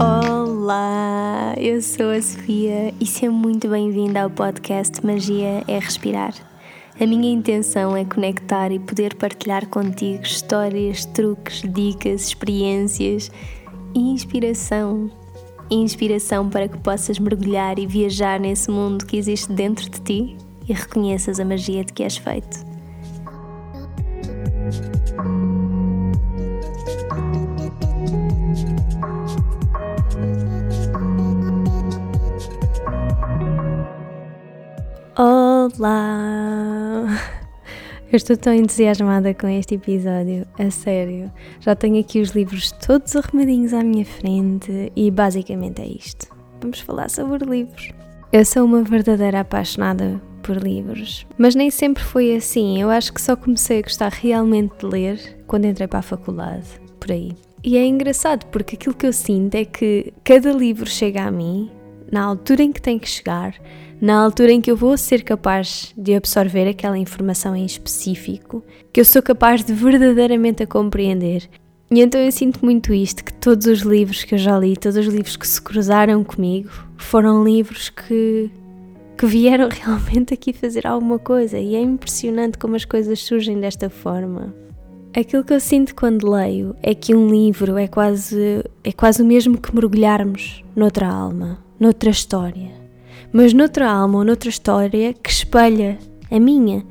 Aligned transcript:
Olá, 0.00 1.54
eu 1.58 1.80
sou 1.80 2.10
a 2.10 2.20
Sofia 2.20 2.92
e 2.98 3.06
seja 3.06 3.30
muito 3.30 3.68
bem-vinda 3.68 4.22
ao 4.22 4.30
podcast 4.30 5.06
Magia 5.06 5.62
é 5.68 5.78
Respirar. 5.78 6.34
A 7.00 7.06
minha 7.06 7.32
intenção 7.32 7.96
é 7.96 8.04
conectar 8.04 8.72
e 8.72 8.80
poder 8.80 9.14
partilhar 9.14 9.68
contigo 9.68 10.24
histórias, 10.24 11.04
truques, 11.04 11.62
dicas, 11.62 12.26
experiências 12.26 13.30
e 13.94 14.00
inspiração. 14.00 15.19
Inspiração 15.70 16.50
para 16.50 16.66
que 16.66 16.78
possas 16.78 17.18
mergulhar 17.18 17.78
e 17.78 17.86
viajar 17.86 18.40
nesse 18.40 18.70
mundo 18.70 19.06
que 19.06 19.16
existe 19.16 19.52
dentro 19.52 19.88
de 19.88 20.00
ti 20.00 20.36
e 20.68 20.72
reconheças 20.72 21.38
a 21.38 21.44
magia 21.44 21.84
de 21.84 21.92
que 21.92 22.02
és 22.02 22.16
feito. 22.16 22.69
Eu 38.12 38.16
estou 38.16 38.36
tão 38.36 38.52
entusiasmada 38.52 39.32
com 39.32 39.46
este 39.46 39.76
episódio, 39.76 40.44
a 40.58 40.68
sério. 40.68 41.30
Já 41.60 41.76
tenho 41.76 42.00
aqui 42.00 42.20
os 42.20 42.30
livros 42.30 42.72
todos 42.72 43.14
arrumadinhos 43.14 43.72
à 43.72 43.84
minha 43.84 44.04
frente 44.04 44.90
e 44.96 45.12
basicamente 45.12 45.80
é 45.80 45.86
isto. 45.86 46.26
Vamos 46.60 46.80
falar 46.80 47.08
sobre 47.08 47.44
livros. 47.44 47.92
Eu 48.32 48.44
sou 48.44 48.64
uma 48.64 48.82
verdadeira 48.82 49.38
apaixonada 49.38 50.20
por 50.42 50.56
livros, 50.56 51.24
mas 51.38 51.54
nem 51.54 51.70
sempre 51.70 52.02
foi 52.02 52.34
assim. 52.34 52.82
Eu 52.82 52.90
acho 52.90 53.12
que 53.12 53.22
só 53.22 53.36
comecei 53.36 53.78
a 53.78 53.82
gostar 53.82 54.10
realmente 54.10 54.72
de 54.80 54.86
ler 54.86 55.44
quando 55.46 55.66
entrei 55.66 55.86
para 55.86 56.00
a 56.00 56.02
faculdade, 56.02 56.66
por 56.98 57.12
aí. 57.12 57.30
E 57.62 57.78
é 57.78 57.86
engraçado 57.86 58.44
porque 58.46 58.74
aquilo 58.74 58.96
que 58.96 59.06
eu 59.06 59.12
sinto 59.12 59.54
é 59.54 59.64
que 59.64 60.12
cada 60.24 60.50
livro 60.50 60.90
chega 60.90 61.22
a 61.22 61.30
mim 61.30 61.70
na 62.10 62.24
altura 62.24 62.64
em 62.64 62.72
que 62.72 62.82
tem 62.82 62.98
que 62.98 63.08
chegar 63.08 63.54
na 64.00 64.18
altura 64.18 64.52
em 64.52 64.60
que 64.60 64.70
eu 64.70 64.76
vou 64.76 64.96
ser 64.96 65.22
capaz 65.22 65.92
de 65.96 66.14
absorver 66.14 66.66
aquela 66.66 66.96
informação 66.96 67.54
em 67.54 67.66
específico, 67.66 68.64
que 68.92 69.00
eu 69.00 69.04
sou 69.04 69.22
capaz 69.22 69.62
de 69.62 69.74
verdadeiramente 69.74 70.62
a 70.62 70.66
compreender. 70.66 71.48
E 71.90 72.00
então 72.00 72.20
eu 72.20 72.32
sinto 72.32 72.64
muito 72.64 72.94
isto, 72.94 73.22
que 73.22 73.32
todos 73.32 73.66
os 73.66 73.80
livros 73.80 74.24
que 74.24 74.34
eu 74.34 74.38
já 74.38 74.58
li, 74.58 74.76
todos 74.76 74.96
os 74.96 75.12
livros 75.12 75.36
que 75.36 75.46
se 75.46 75.60
cruzaram 75.60 76.24
comigo, 76.24 76.70
foram 76.96 77.44
livros 77.44 77.90
que, 77.90 78.50
que 79.18 79.26
vieram 79.26 79.68
realmente 79.70 80.32
aqui 80.32 80.52
fazer 80.52 80.86
alguma 80.86 81.18
coisa. 81.18 81.58
E 81.58 81.74
é 81.74 81.80
impressionante 81.80 82.56
como 82.56 82.76
as 82.76 82.84
coisas 82.84 83.20
surgem 83.20 83.60
desta 83.60 83.90
forma. 83.90 84.54
Aquilo 85.14 85.42
que 85.42 85.52
eu 85.52 85.60
sinto 85.60 85.94
quando 85.94 86.30
leio 86.30 86.76
é 86.80 86.94
que 86.94 87.14
um 87.14 87.28
livro 87.28 87.76
é 87.76 87.88
quase, 87.88 88.64
é 88.84 88.92
quase 88.92 89.20
o 89.20 89.26
mesmo 89.26 89.58
que 89.58 89.74
mergulharmos 89.74 90.64
noutra 90.76 91.08
alma, 91.08 91.58
noutra 91.80 92.10
história 92.10 92.79
mas 93.32 93.52
noutra 93.52 93.90
alma 93.90 94.18
ou 94.18 94.24
noutra 94.24 94.48
história 94.48 95.12
que 95.12 95.30
espelha 95.30 95.98
a 96.30 96.38
minha. 96.38 96.84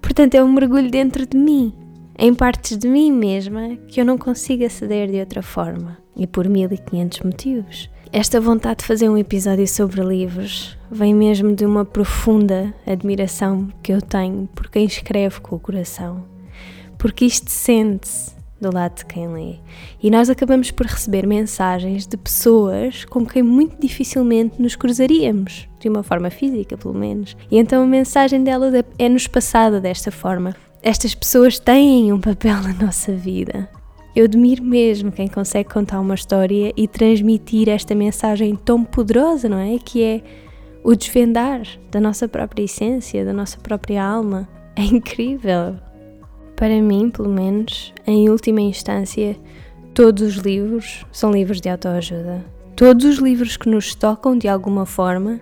Portanto, 0.00 0.34
é 0.34 0.42
um 0.42 0.52
mergulho 0.52 0.90
dentro 0.90 1.26
de 1.26 1.36
mim, 1.36 1.72
em 2.18 2.34
partes 2.34 2.76
de 2.76 2.88
mim 2.88 3.12
mesma 3.12 3.76
que 3.88 4.00
eu 4.00 4.04
não 4.04 4.18
consigo 4.18 4.64
aceder 4.64 5.10
de 5.10 5.20
outra 5.20 5.42
forma 5.42 5.98
e 6.16 6.26
por 6.26 6.48
1500 6.48 7.20
motivos. 7.20 7.90
Esta 8.12 8.40
vontade 8.40 8.80
de 8.80 8.86
fazer 8.86 9.08
um 9.08 9.18
episódio 9.18 9.68
sobre 9.68 10.02
livros 10.02 10.76
vem 10.90 11.14
mesmo 11.14 11.54
de 11.54 11.66
uma 11.66 11.84
profunda 11.84 12.72
admiração 12.86 13.68
que 13.82 13.92
eu 13.92 14.00
tenho 14.00 14.48
por 14.54 14.70
quem 14.70 14.86
escreve 14.86 15.40
com 15.40 15.56
o 15.56 15.60
coração. 15.60 16.24
Porque 16.96 17.26
isto 17.26 17.50
sente-se 17.50 18.37
do 18.60 18.72
lado 18.72 18.96
de 18.96 19.06
quem 19.06 19.28
lê. 19.28 19.56
E 20.02 20.10
nós 20.10 20.28
acabamos 20.28 20.70
por 20.70 20.86
receber 20.86 21.26
mensagens 21.26 22.06
de 22.06 22.16
pessoas 22.16 23.04
com 23.04 23.24
quem 23.24 23.42
muito 23.42 23.80
dificilmente 23.80 24.60
nos 24.60 24.76
cruzaríamos, 24.76 25.68
de 25.78 25.88
uma 25.88 26.02
forma 26.02 26.30
física, 26.30 26.76
pelo 26.76 26.94
menos. 26.94 27.36
E 27.50 27.58
então 27.58 27.82
a 27.82 27.86
mensagem 27.86 28.42
delas 28.42 28.74
é-nos 28.98 29.26
passada 29.26 29.80
desta 29.80 30.10
forma. 30.10 30.54
Estas 30.82 31.14
pessoas 31.14 31.58
têm 31.58 32.12
um 32.12 32.20
papel 32.20 32.60
na 32.62 32.72
nossa 32.72 33.12
vida. 33.12 33.68
Eu 34.14 34.24
admiro 34.24 34.64
mesmo 34.64 35.12
quem 35.12 35.28
consegue 35.28 35.68
contar 35.68 36.00
uma 36.00 36.14
história 36.14 36.72
e 36.76 36.88
transmitir 36.88 37.68
esta 37.68 37.94
mensagem 37.94 38.56
tão 38.56 38.82
poderosa, 38.82 39.48
não 39.48 39.58
é? 39.58 39.78
Que 39.78 40.02
é 40.02 40.22
o 40.82 40.94
desvendar 40.94 41.62
da 41.90 42.00
nossa 42.00 42.26
própria 42.26 42.64
essência, 42.64 43.24
da 43.24 43.32
nossa 43.32 43.58
própria 43.58 44.02
alma. 44.02 44.48
É 44.74 44.82
incrível. 44.82 45.76
Para 46.58 46.82
mim, 46.82 47.08
pelo 47.08 47.28
menos, 47.28 47.94
em 48.04 48.28
última 48.28 48.60
instância, 48.60 49.36
todos 49.94 50.22
os 50.24 50.34
livros 50.38 51.06
são 51.12 51.30
livros 51.30 51.60
de 51.60 51.68
autoajuda. 51.68 52.44
Todos 52.74 53.04
os 53.04 53.18
livros 53.18 53.56
que 53.56 53.68
nos 53.68 53.94
tocam 53.94 54.36
de 54.36 54.48
alguma 54.48 54.84
forma 54.84 55.40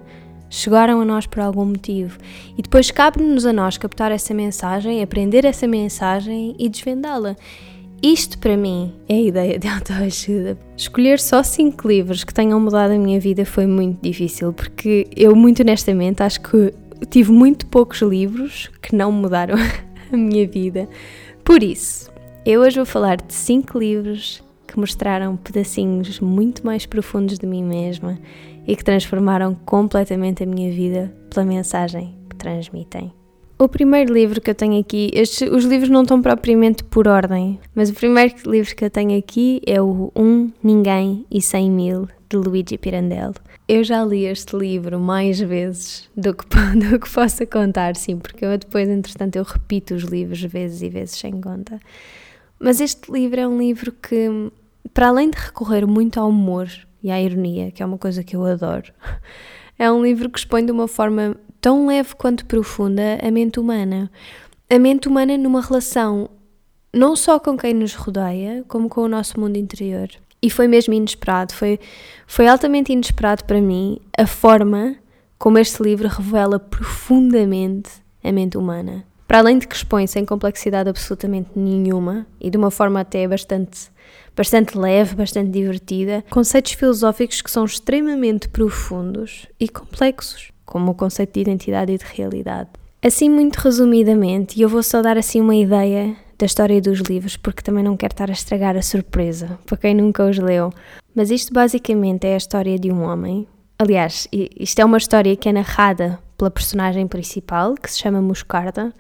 chegaram 0.50 1.00
a 1.00 1.06
nós 1.06 1.26
por 1.26 1.40
algum 1.40 1.64
motivo. 1.64 2.18
E 2.58 2.60
depois 2.60 2.90
cabe-nos 2.90 3.46
a 3.46 3.52
nós 3.52 3.78
captar 3.78 4.12
essa 4.12 4.34
mensagem, 4.34 5.02
aprender 5.02 5.46
essa 5.46 5.66
mensagem 5.66 6.54
e 6.58 6.68
desvendá-la. 6.68 7.34
Isto 8.02 8.38
para 8.38 8.54
mim 8.54 8.92
é 9.08 9.14
a 9.14 9.22
ideia 9.22 9.58
de 9.58 9.68
autoajuda. 9.68 10.58
Escolher 10.76 11.18
só 11.18 11.42
cinco 11.42 11.88
livros 11.88 12.24
que 12.24 12.34
tenham 12.34 12.60
mudado 12.60 12.90
a 12.90 12.98
minha 12.98 13.18
vida 13.18 13.46
foi 13.46 13.66
muito 13.66 14.02
difícil, 14.02 14.52
porque 14.52 15.08
eu, 15.16 15.34
muito 15.34 15.62
honestamente, 15.62 16.22
acho 16.22 16.42
que 16.42 16.74
tive 17.08 17.32
muito 17.32 17.64
poucos 17.68 18.02
livros 18.02 18.70
que 18.82 18.94
não 18.94 19.10
mudaram 19.10 19.56
a 20.12 20.16
minha 20.16 20.46
vida. 20.46 20.88
Por 21.44 21.62
isso, 21.62 22.10
eu 22.44 22.60
hoje 22.60 22.76
vou 22.76 22.86
falar 22.86 23.16
de 23.16 23.32
cinco 23.32 23.78
livros 23.78 24.42
que 24.66 24.78
mostraram 24.78 25.36
pedacinhos 25.36 26.20
muito 26.20 26.64
mais 26.64 26.86
profundos 26.86 27.38
de 27.38 27.46
mim 27.46 27.62
mesma 27.62 28.18
e 28.66 28.74
que 28.74 28.84
transformaram 28.84 29.54
completamente 29.64 30.42
a 30.42 30.46
minha 30.46 30.70
vida 30.70 31.14
pela 31.30 31.46
mensagem 31.46 32.14
que 32.28 32.36
transmitem. 32.36 33.12
O 33.58 33.68
primeiro 33.68 34.12
livro 34.12 34.38
que 34.38 34.50
eu 34.50 34.54
tenho 34.54 34.78
aqui, 34.78 35.10
estes, 35.14 35.50
os 35.50 35.64
livros 35.64 35.88
não 35.88 36.02
estão 36.02 36.20
propriamente 36.20 36.84
por 36.84 37.08
ordem, 37.08 37.58
mas 37.74 37.88
o 37.88 37.94
primeiro 37.94 38.34
livro 38.44 38.76
que 38.76 38.84
eu 38.84 38.90
tenho 38.90 39.18
aqui 39.18 39.62
é 39.66 39.80
o 39.80 40.12
Um, 40.14 40.50
Ninguém 40.62 41.24
e 41.30 41.40
Cem 41.40 41.70
Mil, 41.70 42.06
de 42.28 42.36
Luigi 42.36 42.76
Pirandello. 42.78 43.34
Eu 43.68 43.82
já 43.84 44.04
li 44.04 44.24
este 44.24 44.56
livro 44.56 44.98
mais 44.98 45.38
vezes 45.38 46.08
do 46.16 46.34
que, 46.34 46.44
do 46.78 46.98
que 46.98 47.10
possa 47.10 47.46
contar, 47.46 47.96
sim, 47.96 48.18
porque 48.18 48.44
eu 48.44 48.56
depois, 48.58 48.88
entretanto, 48.88 49.36
eu 49.36 49.42
repito 49.42 49.94
os 49.94 50.02
livros 50.02 50.42
vezes 50.42 50.82
e 50.82 50.88
vezes 50.88 51.16
sem 51.16 51.40
conta. 51.40 51.80
Mas 52.58 52.80
este 52.80 53.10
livro 53.10 53.40
é 53.40 53.46
um 53.46 53.58
livro 53.58 53.92
que, 53.92 54.50
para 54.92 55.08
além 55.08 55.30
de 55.30 55.38
recorrer 55.38 55.86
muito 55.86 56.18
ao 56.18 56.28
humor 56.28 56.68
e 57.02 57.10
à 57.10 57.20
ironia, 57.20 57.70
que 57.70 57.82
é 57.82 57.86
uma 57.86 57.98
coisa 57.98 58.24
que 58.24 58.34
eu 58.34 58.44
adoro, 58.44 58.92
é 59.78 59.90
um 59.90 60.02
livro 60.02 60.30
que 60.30 60.38
expõe 60.38 60.64
de 60.64 60.72
uma 60.72 60.88
forma 60.88 61.36
tão 61.60 61.86
leve 61.86 62.14
quanto 62.14 62.46
profunda 62.46 63.18
a 63.22 63.30
mente 63.30 63.60
humana. 63.60 64.10
A 64.68 64.78
mente 64.78 65.08
humana 65.08 65.36
numa 65.36 65.60
relação 65.60 66.30
não 66.92 67.14
só 67.14 67.38
com 67.38 67.56
quem 67.56 67.74
nos 67.74 67.94
rodeia, 67.94 68.64
como 68.66 68.88
com 68.88 69.02
o 69.02 69.08
nosso 69.08 69.38
mundo 69.38 69.56
interior. 69.56 70.08
E 70.42 70.50
foi 70.50 70.68
mesmo 70.68 70.94
inesperado, 70.94 71.54
foi, 71.54 71.80
foi 72.26 72.46
altamente 72.46 72.92
inesperado 72.92 73.44
para 73.44 73.60
mim 73.60 73.98
a 74.16 74.26
forma 74.26 74.96
como 75.38 75.58
este 75.58 75.82
livro 75.82 76.08
revela 76.08 76.58
profundamente 76.58 77.90
a 78.22 78.32
mente 78.32 78.56
humana. 78.56 79.04
Para 79.26 79.38
além 79.38 79.58
de 79.58 79.66
que 79.66 79.74
expõe 79.74 80.06
sem 80.06 80.24
complexidade 80.24 80.88
absolutamente 80.88 81.50
nenhuma 81.56 82.26
e 82.40 82.48
de 82.48 82.56
uma 82.56 82.70
forma 82.70 83.00
até 83.00 83.26
bastante, 83.26 83.90
bastante 84.36 84.78
leve, 84.78 85.16
bastante 85.16 85.50
divertida, 85.50 86.24
conceitos 86.30 86.72
filosóficos 86.72 87.42
que 87.42 87.50
são 87.50 87.64
extremamente 87.64 88.48
profundos 88.48 89.46
e 89.58 89.68
complexos, 89.68 90.52
como 90.64 90.92
o 90.92 90.94
conceito 90.94 91.34
de 91.34 91.40
identidade 91.40 91.92
e 91.92 91.98
de 91.98 92.04
realidade. 92.04 92.70
Assim, 93.02 93.28
muito 93.28 93.56
resumidamente, 93.56 94.58
e 94.58 94.62
eu 94.62 94.68
vou 94.68 94.82
só 94.82 95.02
dar 95.02 95.18
assim 95.18 95.40
uma 95.40 95.56
ideia 95.56 96.16
da 96.38 96.46
história 96.46 96.80
dos 96.80 97.00
livros, 97.00 97.36
porque 97.36 97.62
também 97.62 97.82
não 97.82 97.96
quero 97.96 98.12
estar 98.12 98.28
a 98.28 98.32
estragar 98.32 98.76
a 98.76 98.82
surpresa 98.82 99.58
para 99.64 99.76
quem 99.76 99.94
nunca 99.94 100.24
os 100.24 100.38
leu. 100.38 100.70
Mas 101.14 101.30
isto 101.30 101.52
basicamente 101.52 102.26
é 102.26 102.34
a 102.34 102.36
história 102.36 102.78
de 102.78 102.92
um 102.92 103.02
homem. 103.02 103.46
Aliás, 103.78 104.28
isto 104.32 104.78
é 104.80 104.84
uma 104.84 104.98
história 104.98 105.36
que 105.36 105.48
é 105.48 105.52
narrada 105.52 106.18
pela 106.36 106.50
personagem 106.50 107.06
principal, 107.06 107.74
que 107.74 107.90
se 107.90 107.98
chama 107.98 108.20
Moscarda, 108.20 108.92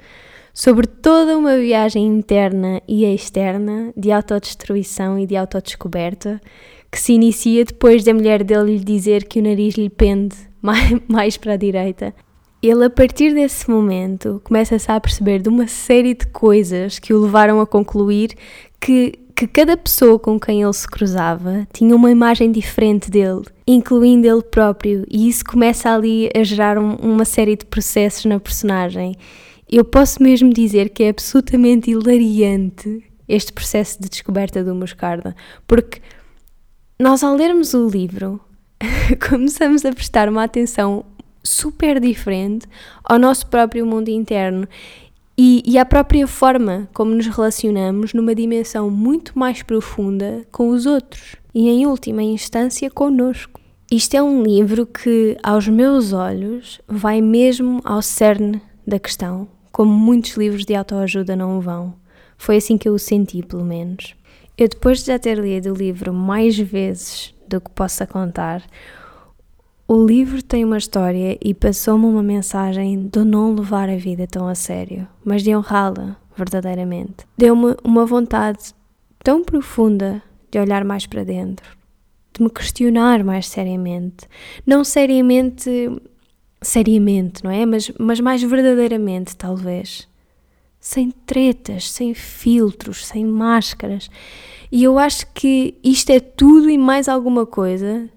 sobre 0.52 0.86
toda 0.86 1.36
uma 1.36 1.58
viagem 1.58 2.06
interna 2.06 2.80
e 2.88 3.04
externa 3.04 3.92
de 3.94 4.10
autodestruição 4.10 5.18
e 5.18 5.26
de 5.26 5.36
autodescoberta, 5.36 6.40
que 6.90 6.98
se 6.98 7.12
inicia 7.12 7.64
depois 7.64 8.04
da 8.04 8.14
mulher 8.14 8.42
dele 8.42 8.78
lhe 8.78 8.84
dizer 8.84 9.24
que 9.24 9.38
o 9.38 9.42
nariz 9.42 9.74
lhe 9.74 9.90
pende 9.90 10.36
mais 11.06 11.36
para 11.36 11.52
a 11.52 11.56
direita 11.58 12.14
ele, 12.68 12.84
a 12.84 12.90
partir 12.90 13.34
desse 13.34 13.70
momento, 13.70 14.40
começa-se 14.44 14.90
a 14.90 15.00
perceber 15.00 15.40
de 15.40 15.48
uma 15.48 15.66
série 15.66 16.14
de 16.14 16.26
coisas 16.26 16.98
que 16.98 17.12
o 17.12 17.20
levaram 17.20 17.60
a 17.60 17.66
concluir 17.66 18.30
que 18.80 19.26
que 19.36 19.46
cada 19.46 19.76
pessoa 19.76 20.18
com 20.18 20.40
quem 20.40 20.62
ele 20.62 20.72
se 20.72 20.88
cruzava 20.88 21.68
tinha 21.70 21.94
uma 21.94 22.10
imagem 22.10 22.50
diferente 22.50 23.10
dele, 23.10 23.42
incluindo 23.66 24.26
ele 24.26 24.42
próprio, 24.42 25.04
e 25.10 25.28
isso 25.28 25.44
começa 25.44 25.90
ali 25.90 26.30
a 26.34 26.42
gerar 26.42 26.78
um, 26.78 26.94
uma 26.94 27.26
série 27.26 27.54
de 27.54 27.66
processos 27.66 28.24
na 28.24 28.40
personagem. 28.40 29.14
Eu 29.70 29.84
posso 29.84 30.22
mesmo 30.22 30.50
dizer 30.50 30.88
que 30.88 31.02
é 31.02 31.10
absolutamente 31.10 31.90
hilariante 31.90 33.04
este 33.28 33.52
processo 33.52 34.00
de 34.00 34.08
descoberta 34.08 34.64
do 34.64 34.74
Moscarda, 34.74 35.36
porque 35.66 36.00
nós 36.98 37.22
ao 37.22 37.36
lermos 37.36 37.74
o 37.74 37.86
livro 37.88 38.40
começamos 39.28 39.84
a 39.84 39.92
prestar 39.92 40.30
uma 40.30 40.44
atenção 40.44 41.04
super 41.46 42.00
diferente 42.00 42.66
ao 43.04 43.18
nosso 43.18 43.46
próprio 43.46 43.86
mundo 43.86 44.08
interno 44.08 44.68
e, 45.38 45.62
e 45.66 45.78
à 45.78 45.84
própria 45.84 46.26
forma 46.26 46.88
como 46.94 47.14
nos 47.14 47.26
relacionamos 47.26 48.14
numa 48.14 48.34
dimensão 48.34 48.90
muito 48.90 49.38
mais 49.38 49.62
profunda 49.62 50.46
com 50.50 50.70
os 50.70 50.86
outros 50.86 51.36
e, 51.54 51.68
em 51.68 51.86
última 51.86 52.22
instância, 52.22 52.90
connosco. 52.90 53.60
Isto 53.90 54.16
é 54.16 54.22
um 54.22 54.42
livro 54.42 54.84
que, 54.84 55.36
aos 55.42 55.68
meus 55.68 56.12
olhos, 56.12 56.80
vai 56.88 57.20
mesmo 57.20 57.80
ao 57.84 58.02
cerne 58.02 58.60
da 58.86 58.98
questão, 58.98 59.46
como 59.70 59.92
muitos 59.92 60.32
livros 60.36 60.64
de 60.64 60.74
autoajuda 60.74 61.36
não 61.36 61.60
vão. 61.60 61.94
Foi 62.36 62.56
assim 62.56 62.76
que 62.76 62.88
eu 62.88 62.94
o 62.94 62.98
senti, 62.98 63.42
pelo 63.42 63.64
menos. 63.64 64.14
Eu, 64.58 64.68
depois 64.68 65.00
de 65.00 65.06
já 65.06 65.18
ter 65.18 65.38
lido 65.38 65.72
o 65.72 65.76
livro 65.76 66.12
mais 66.12 66.58
vezes 66.58 67.34
do 67.48 67.60
que 67.60 67.70
possa 67.70 68.06
contar, 68.06 68.62
o 69.88 70.04
livro 70.04 70.42
tem 70.42 70.64
uma 70.64 70.78
história 70.78 71.38
e 71.40 71.54
passou-me 71.54 72.06
uma 72.06 72.22
mensagem 72.22 73.06
de 73.06 73.24
não 73.24 73.54
levar 73.54 73.88
a 73.88 73.96
vida 73.96 74.26
tão 74.26 74.48
a 74.48 74.54
sério, 74.54 75.06
mas 75.24 75.44
de 75.44 75.54
honrá-la 75.54 76.16
verdadeiramente. 76.36 77.24
Deu-me 77.38 77.76
uma 77.84 78.04
vontade 78.04 78.74
tão 79.22 79.44
profunda 79.44 80.20
de 80.50 80.58
olhar 80.58 80.84
mais 80.84 81.06
para 81.06 81.22
dentro, 81.22 81.76
de 82.34 82.42
me 82.42 82.50
questionar 82.50 83.22
mais 83.22 83.46
seriamente. 83.46 84.26
Não 84.66 84.82
seriamente, 84.82 85.70
seriamente, 86.60 87.44
não 87.44 87.50
é? 87.52 87.64
Mas, 87.64 87.90
mas 87.96 88.18
mais 88.18 88.42
verdadeiramente, 88.42 89.36
talvez. 89.36 90.08
Sem 90.80 91.12
tretas, 91.12 91.90
sem 91.90 92.12
filtros, 92.12 93.06
sem 93.06 93.24
máscaras. 93.24 94.10
E 94.70 94.82
eu 94.82 94.98
acho 94.98 95.32
que 95.32 95.74
isto 95.82 96.10
é 96.10 96.18
tudo 96.18 96.68
e 96.68 96.76
mais 96.76 97.08
alguma 97.08 97.46
coisa 97.46 98.10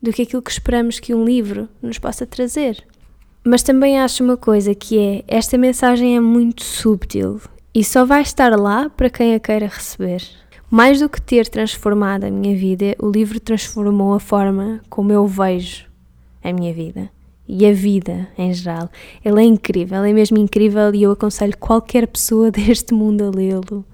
do 0.00 0.12
que 0.12 0.22
aquilo 0.22 0.42
que 0.42 0.50
esperamos 0.50 0.98
que 0.98 1.14
um 1.14 1.24
livro 1.24 1.68
nos 1.82 1.98
possa 1.98 2.26
trazer. 2.26 2.84
Mas 3.44 3.62
também 3.62 3.98
acho 3.98 4.22
uma 4.22 4.36
coisa 4.36 4.74
que 4.74 4.98
é, 4.98 5.24
esta 5.26 5.56
mensagem 5.56 6.16
é 6.16 6.20
muito 6.20 6.62
subtil 6.64 7.40
e 7.74 7.82
só 7.84 8.04
vai 8.04 8.22
estar 8.22 8.54
lá 8.58 8.90
para 8.90 9.08
quem 9.08 9.34
a 9.34 9.40
queira 9.40 9.66
receber. 9.66 10.22
Mais 10.70 11.00
do 11.00 11.08
que 11.08 11.20
ter 11.20 11.48
transformado 11.48 12.24
a 12.24 12.30
minha 12.30 12.54
vida, 12.56 12.94
o 12.98 13.10
livro 13.10 13.40
transformou 13.40 14.14
a 14.14 14.20
forma 14.20 14.80
como 14.88 15.12
eu 15.12 15.26
vejo 15.26 15.86
a 16.44 16.52
minha 16.52 16.72
vida 16.72 17.10
e 17.48 17.66
a 17.66 17.72
vida 17.72 18.28
em 18.38 18.52
geral. 18.54 18.88
Ele 19.24 19.40
é 19.40 19.44
incrível, 19.44 20.04
é 20.04 20.12
mesmo 20.12 20.38
incrível 20.38 20.94
e 20.94 21.02
eu 21.02 21.10
aconselho 21.10 21.56
qualquer 21.58 22.06
pessoa 22.06 22.50
deste 22.52 22.94
mundo 22.94 23.24
a 23.24 23.30
lê-lo. 23.30 23.84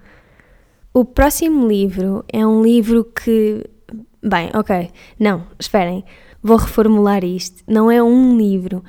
O 0.92 1.04
próximo 1.04 1.66
livro 1.66 2.24
é 2.28 2.46
um 2.46 2.62
livro 2.62 3.04
que 3.04 3.64
Bem, 4.26 4.50
ok. 4.54 4.90
Não, 5.20 5.46
esperem. 5.56 6.04
Vou 6.42 6.56
reformular 6.56 7.24
isto. 7.24 7.62
Não 7.64 7.88
é 7.88 8.02
um 8.02 8.36
livro. 8.36 8.82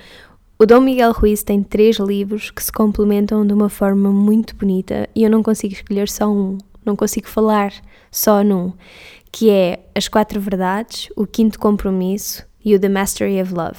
O 0.58 0.66
Dom 0.66 0.82
Miguel 0.82 1.12
Ruiz 1.12 1.44
tem 1.44 1.62
três 1.62 1.98
livros 1.98 2.50
que 2.50 2.64
se 2.64 2.72
complementam 2.72 3.46
de 3.46 3.54
uma 3.54 3.70
forma 3.70 4.12
muito 4.12 4.56
bonita 4.56 5.08
e 5.14 5.24
eu 5.24 5.30
não 5.30 5.44
consigo 5.44 5.76
escolher 5.76 6.10
só 6.10 6.28
um. 6.28 6.58
Não 6.84 6.96
consigo 6.96 7.28
falar 7.28 7.72
só 8.10 8.44
num. 8.44 8.74
Que 9.32 9.52
é 9.52 9.86
As 9.94 10.08
Quatro 10.08 10.42
Verdades, 10.42 11.10
O 11.16 11.28
Quinto 11.28 11.60
Compromisso 11.60 12.44
e 12.66 12.74
o 12.74 12.80
The 12.80 12.90
Mastery 12.90 13.40
of 13.40 13.54
Love. 13.54 13.78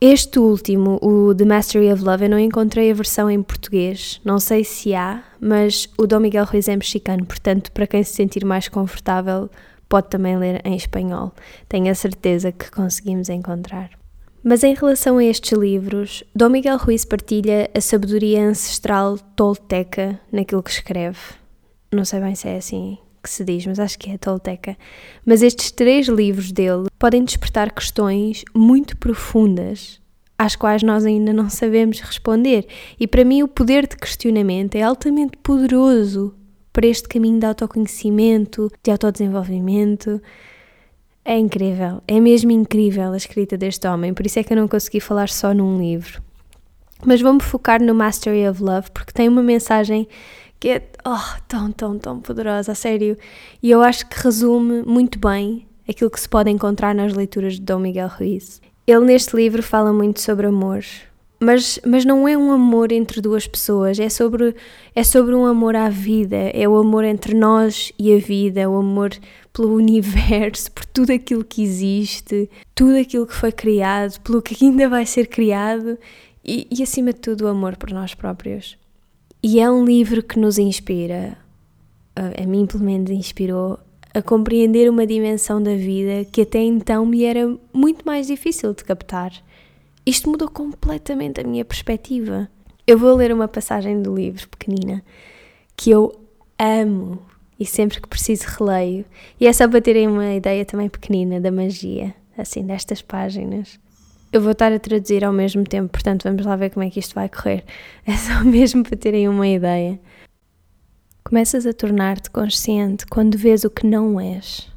Este 0.00 0.40
último, 0.40 0.98
o 1.00 1.32
The 1.32 1.44
Mastery 1.44 1.92
of 1.92 2.02
Love, 2.02 2.24
eu 2.24 2.30
não 2.30 2.38
encontrei 2.40 2.90
a 2.90 2.94
versão 2.94 3.30
em 3.30 3.40
português. 3.40 4.20
Não 4.24 4.40
sei 4.40 4.64
se 4.64 4.92
há, 4.92 5.22
mas 5.40 5.88
o 5.96 6.04
Dom 6.04 6.18
Miguel 6.18 6.46
Ruiz 6.46 6.66
é 6.66 6.74
mexicano, 6.74 7.24
portanto, 7.24 7.70
para 7.70 7.86
quem 7.86 8.02
se 8.02 8.12
sentir 8.12 8.44
mais 8.44 8.68
confortável, 8.68 9.48
pode 9.88 10.08
também 10.08 10.36
ler 10.36 10.60
em 10.64 10.76
espanhol. 10.76 11.32
Tenho 11.68 11.90
a 11.90 11.94
certeza 11.94 12.52
que 12.52 12.70
conseguimos 12.70 13.28
encontrar. 13.28 13.90
Mas 14.42 14.62
em 14.62 14.74
relação 14.74 15.18
a 15.18 15.24
estes 15.24 15.52
livros, 15.58 16.22
Dom 16.34 16.50
Miguel 16.50 16.78
Ruiz 16.78 17.04
partilha 17.04 17.68
a 17.74 17.80
sabedoria 17.80 18.44
ancestral 18.44 19.18
tolteca 19.34 20.20
naquilo 20.30 20.62
que 20.62 20.70
escreve. 20.70 21.18
Não 21.92 22.04
sei 22.04 22.20
bem 22.20 22.34
se 22.34 22.48
é 22.48 22.56
assim 22.56 22.98
que 23.26 23.30
se 23.30 23.44
diz, 23.44 23.66
mas 23.66 23.80
acho 23.80 23.98
que 23.98 24.10
é 24.10 24.16
tolteca. 24.16 24.78
Mas 25.24 25.42
estes 25.42 25.72
três 25.72 26.06
livros 26.06 26.52
dele 26.52 26.86
podem 26.96 27.24
despertar 27.24 27.72
questões 27.72 28.44
muito 28.54 28.96
profundas 28.96 30.00
às 30.38 30.54
quais 30.54 30.82
nós 30.82 31.04
ainda 31.04 31.32
não 31.32 31.50
sabemos 31.50 31.98
responder. 32.00 32.66
E 33.00 33.06
para 33.06 33.24
mim, 33.24 33.42
o 33.42 33.48
poder 33.48 33.88
de 33.88 33.96
questionamento 33.96 34.76
é 34.76 34.82
altamente 34.82 35.36
poderoso 35.38 36.34
para 36.76 36.86
este 36.88 37.08
caminho 37.08 37.40
de 37.40 37.46
autoconhecimento, 37.46 38.70
de 38.82 38.90
autodesenvolvimento. 38.90 40.20
É 41.24 41.38
incrível, 41.38 42.02
é 42.06 42.20
mesmo 42.20 42.50
incrível 42.50 43.14
a 43.14 43.16
escrita 43.16 43.56
deste 43.56 43.88
homem, 43.88 44.12
por 44.12 44.26
isso 44.26 44.38
é 44.38 44.44
que 44.44 44.52
eu 44.52 44.58
não 44.58 44.68
consegui 44.68 45.00
falar 45.00 45.30
só 45.30 45.54
num 45.54 45.78
livro. 45.78 46.22
Mas 47.02 47.22
vou-me 47.22 47.40
focar 47.40 47.82
no 47.82 47.94
Mastery 47.94 48.46
of 48.46 48.62
Love 48.62 48.90
porque 48.90 49.10
tem 49.10 49.26
uma 49.26 49.42
mensagem 49.42 50.06
que 50.60 50.68
é 50.68 50.90
oh, 51.06 51.40
tão, 51.48 51.72
tão, 51.72 51.98
tão 51.98 52.20
poderosa, 52.20 52.72
a 52.72 52.74
sério. 52.74 53.16
E 53.62 53.70
eu 53.70 53.80
acho 53.80 54.06
que 54.06 54.22
resume 54.22 54.82
muito 54.82 55.18
bem 55.18 55.66
aquilo 55.88 56.10
que 56.10 56.20
se 56.20 56.28
pode 56.28 56.50
encontrar 56.50 56.94
nas 56.94 57.14
leituras 57.14 57.54
de 57.54 57.62
Dom 57.62 57.78
Miguel 57.78 58.08
Ruiz. 58.08 58.60
Ele 58.86 59.06
neste 59.06 59.34
livro 59.34 59.62
fala 59.62 59.94
muito 59.94 60.20
sobre 60.20 60.46
amor, 60.46 60.84
mas, 61.38 61.78
mas 61.84 62.04
não 62.04 62.26
é 62.26 62.36
um 62.36 62.50
amor 62.50 62.92
entre 62.92 63.20
duas 63.20 63.46
pessoas, 63.46 63.98
é 63.98 64.08
sobre, 64.08 64.54
é 64.94 65.04
sobre 65.04 65.34
um 65.34 65.44
amor 65.44 65.76
à 65.76 65.88
vida, 65.88 66.36
é 66.36 66.66
o 66.68 66.76
amor 66.76 67.04
entre 67.04 67.34
nós 67.34 67.92
e 67.98 68.14
a 68.14 68.18
vida, 68.18 68.68
o 68.68 68.76
amor 68.76 69.10
pelo 69.52 69.74
universo, 69.74 70.70
por 70.72 70.84
tudo 70.86 71.12
aquilo 71.12 71.44
que 71.44 71.62
existe, 71.62 72.48
tudo 72.74 72.96
aquilo 72.96 73.26
que 73.26 73.34
foi 73.34 73.52
criado, 73.52 74.18
pelo 74.20 74.40
que 74.40 74.64
ainda 74.64 74.88
vai 74.88 75.04
ser 75.04 75.26
criado 75.26 75.98
e, 76.44 76.66
e 76.70 76.82
acima 76.82 77.12
de 77.12 77.20
tudo 77.20 77.44
o 77.44 77.48
amor 77.48 77.76
por 77.76 77.90
nós 77.90 78.14
próprios. 78.14 78.78
E 79.42 79.60
é 79.60 79.70
um 79.70 79.84
livro 79.84 80.22
que 80.22 80.38
nos 80.38 80.58
inspira, 80.58 81.36
a, 82.14 82.42
a 82.42 82.46
mim 82.46 82.66
pelo 82.66 82.82
menos 82.82 83.10
inspirou, 83.10 83.78
a 84.14 84.22
compreender 84.22 84.88
uma 84.88 85.06
dimensão 85.06 85.62
da 85.62 85.74
vida 85.74 86.24
que 86.32 86.40
até 86.40 86.60
então 86.60 87.04
me 87.04 87.24
era 87.24 87.54
muito 87.74 88.06
mais 88.06 88.26
difícil 88.26 88.72
de 88.72 88.82
captar 88.82 89.30
isto 90.06 90.30
mudou 90.30 90.48
completamente 90.48 91.40
a 91.40 91.44
minha 91.44 91.64
perspectiva. 91.64 92.48
Eu 92.86 92.96
vou 92.96 93.16
ler 93.16 93.32
uma 93.32 93.48
passagem 93.48 94.00
do 94.00 94.14
livro 94.14 94.48
pequenina 94.48 95.02
que 95.76 95.90
eu 95.90 96.14
amo 96.56 97.20
e 97.58 97.66
sempre 97.66 98.00
que 98.00 98.08
preciso 98.08 98.46
releio. 98.46 99.04
E 99.40 99.48
é 99.48 99.52
só 99.52 99.68
para 99.68 99.80
terem 99.80 100.06
uma 100.06 100.32
ideia 100.32 100.64
também 100.64 100.88
pequenina 100.88 101.40
da 101.40 101.50
magia, 101.50 102.14
assim, 102.38 102.64
destas 102.64 103.02
páginas. 103.02 103.80
Eu 104.32 104.40
vou 104.40 104.52
estar 104.52 104.72
a 104.72 104.78
traduzir 104.78 105.24
ao 105.24 105.32
mesmo 105.32 105.64
tempo, 105.64 105.90
portanto 105.90 106.24
vamos 106.24 106.44
lá 106.46 106.54
ver 106.54 106.70
como 106.70 106.84
é 106.84 106.90
que 106.90 107.00
isto 107.00 107.14
vai 107.14 107.28
correr. 107.28 107.64
É 108.06 108.16
só 108.16 108.44
mesmo 108.44 108.84
para 108.84 108.96
terem 108.96 109.28
uma 109.28 109.48
ideia. 109.48 109.98
Começas 111.24 111.66
a 111.66 111.72
tornar-te 111.72 112.30
consciente 112.30 113.06
quando 113.06 113.36
vês 113.36 113.64
o 113.64 113.70
que 113.70 113.84
não 113.84 114.20
és. 114.20 114.70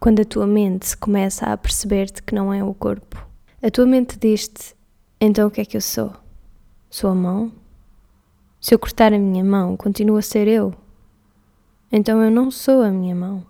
Quando 0.00 0.20
a 0.20 0.24
tua 0.24 0.46
mente 0.46 0.96
começa 0.96 1.46
a 1.46 1.56
perceber-te 1.56 2.22
que 2.22 2.34
não 2.34 2.52
é 2.52 2.64
o 2.64 2.74
corpo. 2.74 3.25
A 3.62 3.70
tua 3.70 3.86
mente 3.86 4.18
diz-te: 4.18 4.76
então 5.18 5.48
o 5.48 5.50
que 5.50 5.62
é 5.62 5.64
que 5.64 5.78
eu 5.78 5.80
sou? 5.80 6.12
Sou 6.90 7.10
a 7.10 7.14
mão? 7.14 7.50
Se 8.60 8.74
eu 8.74 8.78
cortar 8.78 9.14
a 9.14 9.18
minha 9.18 9.42
mão, 9.42 9.78
continuo 9.78 10.18
a 10.18 10.22
ser 10.22 10.46
eu. 10.46 10.74
Então 11.90 12.22
eu 12.22 12.30
não 12.30 12.50
sou 12.50 12.82
a 12.82 12.90
minha 12.90 13.14
mão. 13.14 13.46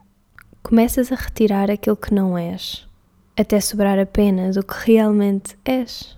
Começas 0.63 1.11
a 1.11 1.17
retirar 1.17 1.73
aquilo 1.73 1.97
que 1.97 2.15
não 2.15 2.39
és, 2.39 2.87
até 3.37 3.59
sobrar 3.61 3.99
apenas 3.99 4.57
o 4.57 4.63
que 4.63 4.93
realmente 4.93 5.59
és. 5.65 6.17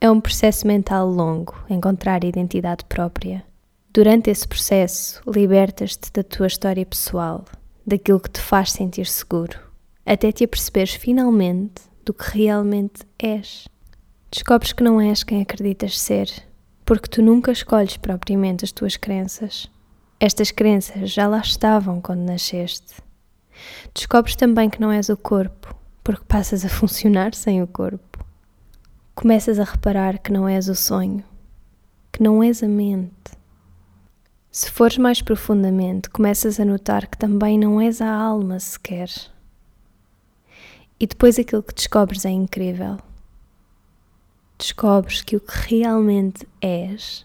É 0.00 0.10
um 0.10 0.20
processo 0.20 0.66
mental 0.66 1.08
longo 1.08 1.54
encontrar 1.68 2.24
a 2.24 2.28
identidade 2.28 2.84
própria. 2.86 3.44
Durante 3.92 4.30
esse 4.30 4.48
processo, 4.48 5.22
libertas-te 5.28 6.12
da 6.12 6.24
tua 6.24 6.48
história 6.48 6.84
pessoal, 6.84 7.44
daquilo 7.86 8.18
que 8.18 8.30
te 8.30 8.40
faz 8.40 8.72
sentir 8.72 9.06
seguro, 9.06 9.58
até 10.04 10.32
te 10.32 10.42
aperceberes 10.42 10.94
finalmente 10.94 11.89
do 12.10 12.14
que 12.14 12.36
realmente 12.36 13.06
és. 13.20 13.68
Descobres 14.32 14.72
que 14.72 14.82
não 14.82 15.00
és 15.00 15.22
quem 15.22 15.42
acreditas 15.42 15.96
ser, 15.96 16.28
porque 16.84 17.08
tu 17.08 17.22
nunca 17.22 17.52
escolhes 17.52 17.96
propriamente 17.96 18.64
as 18.64 18.72
tuas 18.72 18.96
crenças. 18.96 19.70
Estas 20.18 20.50
crenças 20.50 21.12
já 21.12 21.28
lá 21.28 21.38
estavam 21.38 22.00
quando 22.00 22.22
nasceste. 22.22 22.96
Descobres 23.94 24.34
também 24.34 24.68
que 24.68 24.80
não 24.80 24.90
és 24.90 25.08
o 25.08 25.16
corpo, 25.16 25.72
porque 26.02 26.24
passas 26.26 26.64
a 26.64 26.68
funcionar 26.68 27.32
sem 27.32 27.62
o 27.62 27.66
corpo. 27.68 28.26
Começas 29.14 29.60
a 29.60 29.64
reparar 29.64 30.18
que 30.18 30.32
não 30.32 30.48
és 30.48 30.68
o 30.68 30.74
sonho, 30.74 31.22
que 32.12 32.20
não 32.20 32.42
és 32.42 32.60
a 32.60 32.68
mente. 32.68 33.12
Se 34.50 34.68
fores 34.68 34.98
mais 34.98 35.22
profundamente, 35.22 36.10
começas 36.10 36.58
a 36.58 36.64
notar 36.64 37.06
que 37.06 37.16
também 37.16 37.56
não 37.56 37.80
és 37.80 38.00
a 38.00 38.12
alma 38.12 38.58
sequer. 38.58 39.08
E 41.00 41.06
depois 41.06 41.38
aquilo 41.38 41.62
que 41.62 41.74
descobres 41.74 42.26
é 42.26 42.30
incrível. 42.30 42.98
Descobres 44.58 45.22
que 45.22 45.36
o 45.36 45.40
que 45.40 45.74
realmente 45.74 46.46
és 46.60 47.24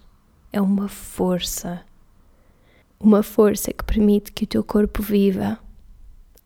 é 0.54 0.62
uma 0.62 0.88
força. 0.88 1.84
Uma 2.98 3.22
força 3.22 3.74
que 3.74 3.84
permite 3.84 4.32
que 4.32 4.46
o 4.46 4.48
teu 4.48 4.64
corpo 4.64 5.04
viva. 5.04 5.60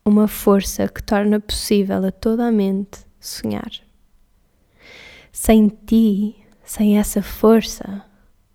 Uma 0.04 0.28
força 0.28 0.88
que 0.88 1.04
torna 1.04 1.40
possível 1.40 2.04
a 2.04 2.12
toda 2.12 2.48
a 2.48 2.52
mente 2.52 3.06
sonhar. 3.20 3.72
Sem 5.32 5.68
ti, 5.70 6.36
sem 6.64 6.98
essa 6.98 7.22
força, 7.22 8.04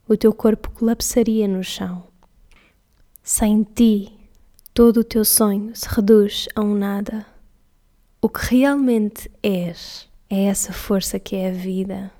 o 0.09 0.16
teu 0.16 0.35
corpo 0.35 0.71
colapsaria 0.73 1.47
no 1.47 1.62
chão. 1.62 2.09
Sem 3.23 3.62
ti, 3.62 4.12
todo 4.75 4.99
o 4.99 5.04
teu 5.04 5.25
sonho 5.25 5.71
se 5.76 5.87
reduz 5.88 6.49
a 6.57 6.61
um 6.61 6.75
nada. 6.75 7.34
O 8.25 8.28
que 8.31 8.57
realmente 8.57 9.31
és 9.43 10.09
é 10.31 10.45
essa 10.45 10.73
força 10.73 11.19
que 11.19 11.37
é 11.37 11.50
a 11.50 11.52
vida. 11.52 12.11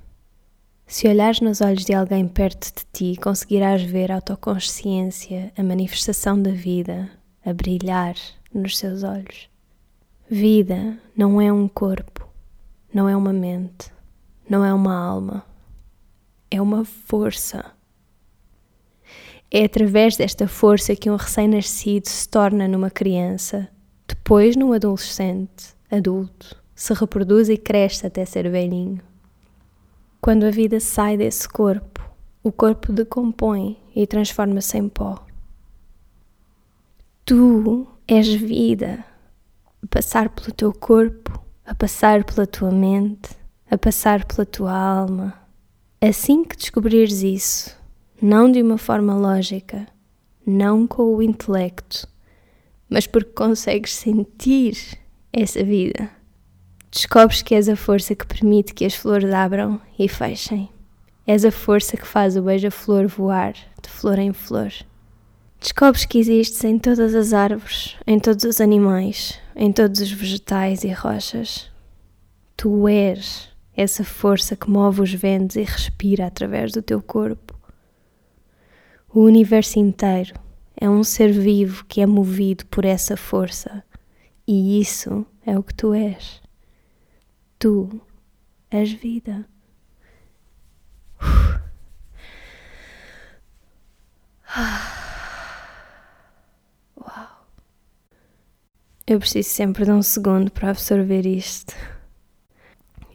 Se 0.87 1.08
olhares 1.08 1.40
nos 1.40 1.62
olhos 1.62 1.82
de 1.82 1.94
alguém 1.94 2.28
perto 2.28 2.75
de 2.75 2.84
ti, 2.92 3.18
conseguirás 3.18 3.82
ver 3.82 4.12
a 4.12 4.16
autoconsciência, 4.16 5.50
a 5.56 5.62
manifestação 5.62 6.38
da 6.38 6.50
vida, 6.50 7.11
a 7.42 7.54
brilhar 7.54 8.16
nos 8.52 8.76
seus 8.76 9.02
olhos. 9.02 9.49
Vida 10.28 10.99
não 11.16 11.40
é 11.40 11.50
um 11.50 11.66
corpo, 11.66 12.28
não 12.92 13.08
é 13.08 13.16
uma 13.16 13.32
mente, 13.32 13.90
não 14.46 14.62
é 14.62 14.75
uma 14.75 14.94
alma, 14.94 15.42
é 16.50 16.61
uma 16.61 16.84
força. 16.84 17.73
É 19.50 19.64
através 19.64 20.18
desta 20.18 20.46
força 20.46 20.94
que 20.94 21.11
um 21.11 21.16
recém-nascido 21.16 22.11
se 22.11 22.28
torna 22.28 22.68
numa 22.68 22.90
criança, 22.90 23.70
depois 24.06 24.54
num 24.54 24.75
adolescente, 24.75 25.74
adulto, 25.91 26.57
se 26.75 26.93
reproduz 26.95 27.49
e 27.49 27.57
cresce 27.57 28.07
até 28.07 28.25
ser 28.25 28.50
velhinho. 28.50 29.00
Quando 30.21 30.45
a 30.45 30.50
vida 30.50 30.81
sai 30.81 31.17
desse 31.17 31.49
corpo, 31.49 32.00
o 32.43 32.50
corpo 32.50 32.93
decompõe 32.93 33.79
e 33.95 34.07
transforma-se 34.07 34.76
em 34.79 34.88
pó. 34.88 35.25
Tu 37.25 37.87
és 38.07 38.29
vida, 38.35 39.05
a 39.83 39.87
passar 39.87 40.29
pelo 40.29 40.53
teu 40.53 40.73
corpo, 40.73 41.41
a 41.64 41.75
passar 41.75 42.25
pela 42.25 42.47
tua 42.47 42.71
mente, 42.71 43.31
a 43.71 43.79
passar 43.79 44.25
pela 44.25 44.45
tua 44.45 44.73
alma. 44.73 45.35
Assim 46.00 46.45
que 46.45 46.57
descobrires 46.57 47.23
isso, 47.23 47.76
não 48.21 48.50
de 48.50 48.61
uma 48.61 48.76
forma 48.76 49.14
lógica, 49.14 49.87
não 50.47 50.87
com 50.87 51.14
o 51.14 51.23
intelecto, 51.23 52.07
mas 52.88 53.07
porque 53.07 53.33
consegues 53.33 53.95
sentir 53.95 54.99
essa 55.35 55.62
vida 55.64 56.11
Descobres 56.95 57.43
que 57.43 57.57
és 57.57 57.69
a 57.69 57.75
força 57.75 58.14
que 58.14 58.25
permite 58.25 58.73
que 58.73 58.85
as 58.85 58.95
flores 58.95 59.35
abram 59.35 59.81
e 59.99 60.09
fechem. 60.09 60.69
És 61.26 61.45
a 61.45 61.50
força 61.50 61.97
que 61.97 62.07
faz 62.07 62.37
o 62.37 62.43
beija-flor 62.43 63.09
voar 63.09 63.55
de 63.83 63.91
flor 63.91 64.17
em 64.21 64.33
flor. 64.33 64.73
Descobres 65.59 66.05
que 66.05 66.19
existes 66.19 66.62
em 66.62 66.79
todas 66.79 67.12
as 67.12 67.33
árvores, 67.33 67.97
em 68.07 68.21
todos 68.21 68.45
os 68.45 68.61
animais, 68.61 69.41
em 69.57 69.73
todos 69.73 70.00
os 70.00 70.12
vegetais 70.12 70.85
e 70.85 70.93
rochas. 70.93 71.69
Tu 72.57 72.87
és 72.87 73.49
essa 73.76 74.05
força 74.05 74.55
que 74.55 74.71
move 74.71 75.03
os 75.03 75.12
ventos 75.12 75.57
e 75.57 75.62
respira 75.62 76.26
através 76.26 76.71
do 76.71 76.81
teu 76.81 77.03
corpo. 77.03 77.59
O 79.12 79.23
universo 79.23 79.81
inteiro 79.81 80.35
é 80.81 80.88
um 80.88 81.03
ser 81.03 81.33
vivo 81.33 81.85
que 81.87 82.00
é 82.00 82.07
movido 82.07 82.64
por 82.67 82.85
essa 82.85 83.17
força, 83.17 83.83
e 84.46 84.80
isso 84.80 85.26
é 85.46 85.58
o 85.58 85.62
que 85.62 85.74
tu 85.74 85.94
és. 85.94 86.42
Tu 87.58 88.00
és 88.70 88.92
vida. 88.92 89.46
Uau! 96.96 97.46
Eu 99.06 99.18
preciso 99.18 99.48
sempre 99.48 99.84
de 99.84 99.90
um 99.90 100.02
segundo 100.02 100.50
para 100.50 100.70
absorver 100.70 101.26
isto. 101.26 101.74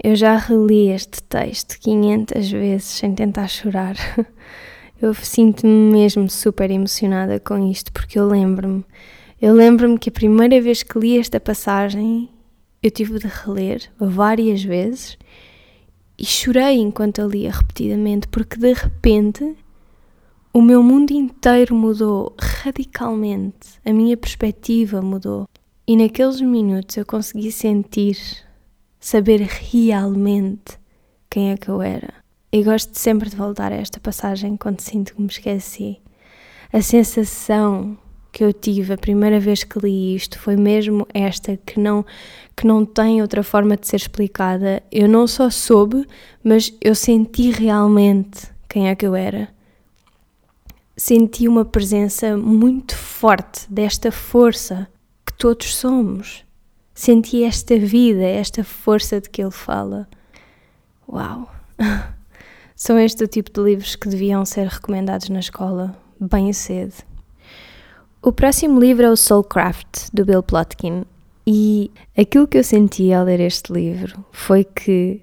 Eu 0.02 0.16
já 0.16 0.38
reli 0.38 0.90
este 0.90 1.22
texto 1.24 1.78
500 1.80 2.52
vezes 2.52 2.86
sem 2.86 3.14
tentar 3.14 3.48
chorar. 3.48 3.96
Eu 5.02 5.14
sinto-me 5.14 5.92
mesmo 5.94 6.30
super 6.30 6.70
emocionada 6.70 7.40
com 7.40 7.72
isto 7.72 7.92
porque 7.94 8.20
eu 8.20 8.28
lembro-me. 8.28 8.84
Eu 9.42 9.54
lembro-me 9.54 9.98
que 9.98 10.10
a 10.10 10.12
primeira 10.12 10.62
vez 10.62 10.84
que 10.84 11.00
li 11.00 11.18
esta 11.18 11.40
passagem 11.40 12.30
eu 12.84 12.92
tive 12.92 13.20
de 13.20 13.28
reler 13.28 13.90
várias 13.98 14.62
vezes 14.62 15.18
e 16.18 16.26
chorei 16.26 16.76
enquanto 16.76 17.22
a 17.22 17.26
lia 17.26 17.50
repetidamente, 17.50 18.28
porque 18.28 18.58
de 18.58 18.74
repente 18.74 19.56
o 20.54 20.62
meu 20.62 20.84
mundo 20.84 21.12
inteiro 21.12 21.74
mudou 21.74 22.36
radicalmente, 22.38 23.80
a 23.86 23.94
minha 23.94 24.18
perspectiva 24.18 25.02
mudou. 25.02 25.48
E 25.88 25.96
naqueles 25.96 26.42
minutos 26.42 26.98
eu 26.98 27.06
consegui 27.06 27.50
sentir, 27.50 28.18
saber 29.00 29.40
realmente 29.40 30.78
quem 31.30 31.52
é 31.52 31.58
que 31.58 31.70
eu 31.70 31.82
era. 31.82 32.14
E 32.52 32.62
gosto 32.62 32.94
sempre 33.00 33.30
de 33.30 33.38
voltar 33.38 33.72
a 33.72 33.78
esta 33.78 34.02
passagem 34.02 34.58
quando 34.58 34.82
sinto 34.82 35.16
que 35.16 35.22
me 35.22 35.30
esqueci. 35.30 36.02
A 36.74 36.82
sensação 36.82 37.98
que 38.32 38.44
eu 38.44 38.54
tive 38.54 38.94
a 38.94 38.98
primeira 38.98 39.40
vez 39.40 39.64
que 39.64 39.80
li 39.80 40.16
isto 40.16 40.38
foi 40.40 40.56
mesmo 40.56 41.08
esta 41.14 41.58
que 41.58 41.80
não 41.80 42.06
que 42.56 42.68
não 42.68 42.86
tem 42.86 43.22
outra 43.22 43.42
forma 43.42 43.78
de 43.78 43.88
ser 43.88 43.96
explicada. 43.96 44.84
Eu 44.92 45.08
não 45.08 45.26
só 45.26 45.50
soube, 45.50 46.06
mas 46.44 46.74
eu 46.82 46.94
senti 46.94 47.52
realmente 47.52 48.48
quem 48.68 48.90
é 48.90 48.96
que 48.96 49.08
eu 49.08 49.16
era. 49.16 49.48
Senti 50.98 51.48
uma 51.48 51.64
presença 51.64 52.36
muito 52.36 52.98
forte 52.98 53.66
desta 53.72 54.12
força 54.12 54.90
que 55.26 55.34
todos 55.34 55.74
somos. 55.74 56.44
Senti 56.94 57.46
esta 57.46 57.78
vida, 57.78 58.24
esta 58.24 58.62
força 58.62 59.22
de 59.22 59.30
que 59.30 59.42
ele 59.42 59.52
fala. 59.52 60.06
Uau! 61.08 61.50
São 62.76 63.00
este 63.00 63.24
o 63.24 63.28
tipo 63.28 63.52
de 63.54 63.62
livros 63.62 63.96
que 63.96 64.10
deviam 64.10 64.44
ser 64.44 64.68
recomendados 64.68 65.30
na 65.30 65.40
escola, 65.40 65.98
bem 66.20 66.52
cedo. 66.52 67.09
O 68.22 68.34
próximo 68.34 68.82
livro 68.82 69.06
é 69.06 69.10
o 69.10 69.16
Soulcraft, 69.16 70.10
do 70.12 70.26
Bill 70.26 70.44
Plotkin, 70.44 71.06
e 71.48 71.90
aquilo 72.18 72.50
que 72.50 72.58
eu 72.58 72.64
senti 72.66 73.14
ao 73.14 73.24
ler 73.24 73.40
este 73.40 73.72
livro 73.72 74.26
foi 74.30 74.66
que 74.66 75.22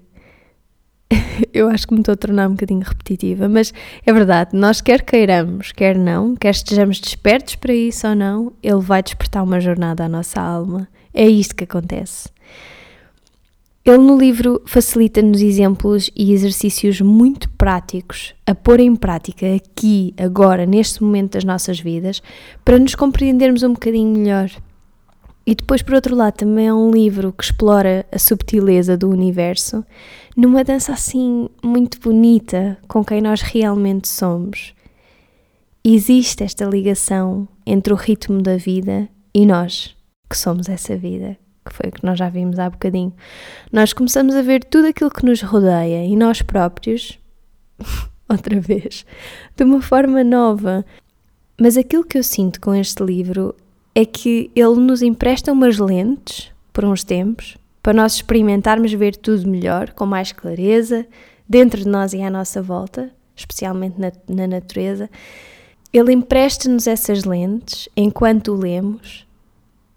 eu 1.53 1.69
acho 1.69 1.87
que 1.87 1.93
me 1.93 1.99
estou 1.99 2.13
a 2.13 2.17
tornar 2.17 2.47
um 2.47 2.53
bocadinho 2.53 2.81
repetitiva, 2.81 3.47
mas 3.47 3.71
é 4.03 4.11
verdade, 4.11 4.57
nós 4.57 4.81
quer 4.81 5.03
queiramos, 5.03 5.71
quer 5.71 5.95
não, 5.95 6.35
quer 6.35 6.49
estejamos 6.49 6.99
despertos 6.99 7.53
para 7.53 7.71
isso 7.71 8.07
ou 8.07 8.15
não, 8.15 8.51
ele 8.63 8.81
vai 8.81 9.03
despertar 9.03 9.43
uma 9.43 9.61
jornada 9.61 10.03
à 10.05 10.09
nossa 10.09 10.41
alma. 10.41 10.87
É 11.13 11.27
isto 11.27 11.55
que 11.55 11.65
acontece. 11.65 12.29
Ele 13.87 13.99
no 13.99 14.17
livro 14.17 14.61
facilita-nos 14.65 15.39
exemplos 15.39 16.11
e 16.13 16.33
exercícios 16.33 16.99
muito 16.99 17.49
práticos 17.51 18.35
a 18.45 18.53
pôr 18.53 18.81
em 18.81 18.93
prática 18.93 19.55
aqui, 19.55 20.13
agora, 20.17 20.65
neste 20.65 21.01
momento 21.01 21.35
das 21.35 21.45
nossas 21.45 21.79
vidas, 21.79 22.21
para 22.65 22.77
nos 22.77 22.95
compreendermos 22.95 23.63
um 23.63 23.71
bocadinho 23.71 24.11
melhor. 24.17 24.51
E 25.45 25.55
depois, 25.55 25.81
por 25.81 25.93
outro 25.93 26.17
lado, 26.17 26.33
também 26.33 26.67
é 26.67 26.73
um 26.73 26.91
livro 26.91 27.31
que 27.31 27.45
explora 27.45 28.05
a 28.11 28.19
subtileza 28.19 28.97
do 28.97 29.09
universo 29.09 29.85
numa 30.35 30.65
dança 30.65 30.91
assim 30.91 31.47
muito 31.63 31.97
bonita 32.01 32.77
com 32.89 33.05
quem 33.05 33.21
nós 33.21 33.39
realmente 33.39 34.09
somos. 34.09 34.73
Existe 35.81 36.43
esta 36.43 36.65
ligação 36.65 37.47
entre 37.65 37.93
o 37.93 37.95
ritmo 37.95 38.41
da 38.41 38.57
vida 38.57 39.07
e 39.33 39.45
nós, 39.45 39.95
que 40.29 40.37
somos 40.37 40.67
essa 40.67 40.97
vida, 40.97 41.37
que 41.67 41.73
foi 41.73 41.89
o 41.89 41.91
que 41.91 42.05
nós 42.05 42.17
já 42.17 42.29
vimos 42.29 42.57
há 42.57 42.69
bocadinho. 42.69 43.13
Nós 43.71 43.93
começamos 43.93 44.35
a 44.35 44.41
ver 44.41 44.63
tudo 44.63 44.87
aquilo 44.87 45.11
que 45.11 45.25
nos 45.25 45.41
rodeia 45.41 46.05
e 46.05 46.15
nós 46.15 46.41
próprios, 46.41 47.19
outra 48.27 48.59
vez, 48.59 49.05
de 49.55 49.63
uma 49.63 49.81
forma 49.81 50.23
nova. 50.23 50.85
Mas 51.59 51.77
aquilo 51.77 52.03
que 52.03 52.17
eu 52.17 52.23
sinto 52.23 52.61
com 52.61 52.73
este 52.73 53.03
livro 53.03 53.55
é 53.93 54.05
que 54.05 54.51
ele 54.55 54.75
nos 54.75 55.01
empresta 55.01 55.51
umas 55.51 55.77
lentes 55.77 56.51
por 56.71 56.85
uns 56.85 57.03
tempos 57.03 57.57
para 57.81 57.93
nós 57.93 58.15
experimentarmos 58.15 58.91
ver 58.93 59.15
tudo 59.15 59.49
melhor, 59.49 59.91
com 59.91 60.05
mais 60.05 60.31
clareza, 60.31 61.05
dentro 61.47 61.81
de 61.81 61.87
nós 61.87 62.13
e 62.13 62.21
à 62.21 62.29
nossa 62.29 62.61
volta, 62.61 63.11
especialmente 63.35 63.99
na, 63.99 64.11
na 64.27 64.45
natureza. 64.45 65.09
Ele 65.93 66.13
empresta-nos 66.13 66.85
essas 66.85 67.23
lentes 67.23 67.87
enquanto 67.95 68.51
o 68.51 68.55
lemos, 68.55 69.26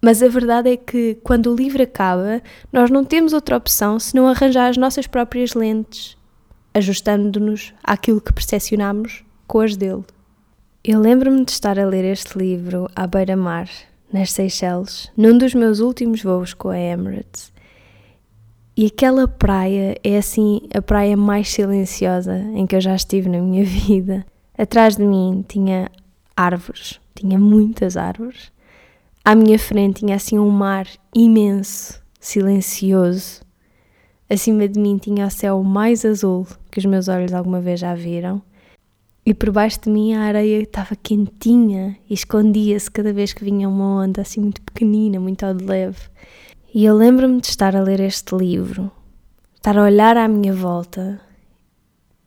mas 0.01 0.23
a 0.23 0.27
verdade 0.27 0.71
é 0.71 0.77
que 0.77 1.15
quando 1.23 1.51
o 1.51 1.55
livro 1.55 1.83
acaba, 1.83 2.41
nós 2.73 2.89
não 2.89 3.05
temos 3.05 3.33
outra 3.33 3.55
opção 3.55 3.99
senão 3.99 4.27
arranjar 4.27 4.69
as 4.69 4.77
nossas 4.77 5.05
próprias 5.05 5.53
lentes, 5.53 6.17
ajustando-nos 6.73 7.73
àquilo 7.83 8.19
que 8.19 8.33
percepcionamos 8.33 9.23
com 9.47 9.59
as 9.59 9.75
dele. 9.75 10.03
Eu 10.83 10.99
lembro-me 10.99 11.45
de 11.45 11.51
estar 11.51 11.77
a 11.77 11.85
ler 11.85 12.03
este 12.03 12.35
livro 12.37 12.89
à 12.95 13.05
beira-mar, 13.05 13.69
nas 14.11 14.31
Seychelles, 14.31 15.11
num 15.15 15.37
dos 15.37 15.53
meus 15.53 15.79
últimos 15.79 16.23
voos 16.23 16.53
com 16.53 16.69
a 16.69 16.77
Emirates. 16.77 17.53
E 18.75 18.87
aquela 18.87 19.27
praia 19.27 19.95
é 20.03 20.17
assim 20.17 20.61
a 20.73 20.81
praia 20.81 21.15
mais 21.15 21.49
silenciosa 21.49 22.37
em 22.55 22.65
que 22.65 22.75
eu 22.75 22.81
já 22.81 22.95
estive 22.95 23.29
na 23.29 23.39
minha 23.39 23.63
vida. 23.65 24.25
Atrás 24.57 24.95
de 24.95 25.03
mim 25.03 25.45
tinha 25.47 25.91
árvores, 26.35 26.99
tinha 27.13 27.37
muitas 27.37 27.95
árvores. 27.95 28.51
À 29.23 29.35
minha 29.35 29.59
frente 29.59 29.99
tinha 29.99 30.15
assim 30.15 30.39
um 30.39 30.49
mar 30.49 30.87
imenso, 31.15 32.01
silencioso. 32.19 33.41
Acima 34.27 34.67
de 34.67 34.79
mim 34.79 34.97
tinha 34.97 35.27
o 35.27 35.29
céu 35.29 35.61
mais 35.61 36.03
azul 36.03 36.47
que 36.71 36.79
os 36.79 36.85
meus 36.85 37.07
olhos 37.07 37.31
alguma 37.31 37.61
vez 37.61 37.79
já 37.79 37.93
viram. 37.93 38.41
E 39.23 39.31
por 39.31 39.51
baixo 39.51 39.81
de 39.81 39.91
mim 39.91 40.15
a 40.15 40.21
areia 40.21 40.63
estava 40.63 40.95
quentinha 40.95 41.95
e 42.09 42.15
escondia-se 42.15 42.89
cada 42.89 43.13
vez 43.13 43.31
que 43.31 43.45
vinha 43.45 43.69
uma 43.69 44.03
onda 44.03 44.21
assim 44.21 44.41
muito 44.41 44.59
pequenina, 44.63 45.19
muito 45.19 45.45
ao 45.45 45.53
de 45.53 45.65
leve. 45.65 45.99
E 46.73 46.83
eu 46.83 46.95
lembro-me 46.95 47.39
de 47.41 47.47
estar 47.47 47.75
a 47.75 47.81
ler 47.81 47.99
este 47.99 48.35
livro, 48.35 48.91
estar 49.55 49.77
a 49.77 49.83
olhar 49.83 50.17
à 50.17 50.27
minha 50.27 50.51
volta 50.51 51.21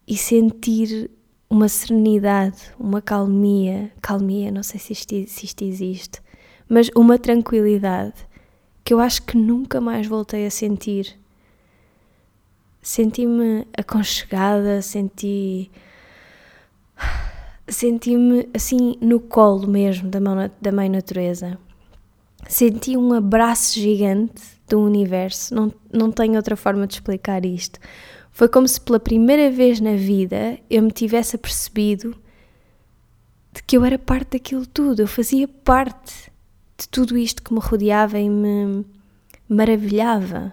e 0.07 0.17
sentir 0.17 1.11
uma 1.51 1.67
serenidade, 1.69 2.59
uma 2.79 3.03
calmia, 3.03 3.91
calmia, 4.01 4.53
não 4.53 4.63
sei 4.63 4.79
se 4.79 4.93
isto, 4.93 5.13
se 5.27 5.45
isto 5.45 5.65
existe, 5.65 6.24
mas 6.75 6.91
uma 6.97 7.17
tranquilidade 7.17 8.27
que 8.83 8.93
eu 8.93 8.99
acho 8.99 9.23
que 9.23 9.37
nunca 9.37 9.81
mais 9.81 10.09
voltei 10.09 10.45
a 10.45 10.51
sentir. 10.51 11.17
Senti-me 12.83 13.65
aconchegada, 13.79 14.83
senti 14.83 15.71
senti-me 17.69 18.49
assim 18.53 18.97
no 19.01 19.21
colo 19.21 19.69
mesmo 19.69 20.11
da, 20.11 20.21
mão, 20.21 20.51
da 20.61 20.73
mãe 20.73 20.89
natureza. 20.89 21.57
Senti 22.49 22.97
um 22.97 23.13
abraço 23.13 23.79
gigante 23.79 24.43
do 24.69 24.81
universo, 24.81 25.55
não, 25.55 25.73
não 25.93 26.11
tenho 26.11 26.35
outra 26.35 26.57
forma 26.57 26.89
de 26.89 26.95
explicar 26.95 27.47
isto. 27.47 27.79
Foi 28.33 28.49
como 28.49 28.67
se 28.67 28.81
pela 28.81 28.99
primeira 28.99 29.49
vez 29.49 29.79
na 29.79 29.95
vida 29.95 30.59
eu 30.69 30.83
me 30.83 30.91
tivesse 30.91 31.37
apercebido 31.37 32.17
de 33.53 33.63
que 33.63 33.77
eu 33.77 33.85
era 33.85 33.97
parte 33.97 34.33
daquilo 34.33 34.67
tudo, 34.67 35.03
eu 35.03 35.07
fazia 35.07 35.47
parte 35.47 36.34
de 36.79 36.89
tudo 36.89 37.17
isto 37.17 37.43
que 37.43 37.53
me 37.53 37.61
rodeava 37.61 38.19
e 38.19 38.29
me 38.29 38.85
maravilhava. 39.49 40.53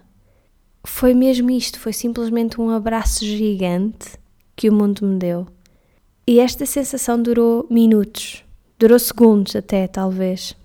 Foi 0.83 1.13
mesmo 1.13 1.49
isto, 1.51 1.79
foi 1.79 1.93
simplesmente 1.93 2.59
um 2.59 2.69
abraço 2.69 3.25
gigante 3.25 4.17
que 4.55 4.69
o 4.69 4.73
mundo 4.73 5.05
me 5.05 5.17
deu. 5.17 5.47
E 6.25 6.39
esta 6.39 6.65
sensação 6.65 7.21
durou 7.21 7.65
minutos, 7.69 8.43
durou 8.77 8.97
segundos 8.99 9.55
até, 9.55 9.87
talvez. 9.87 10.55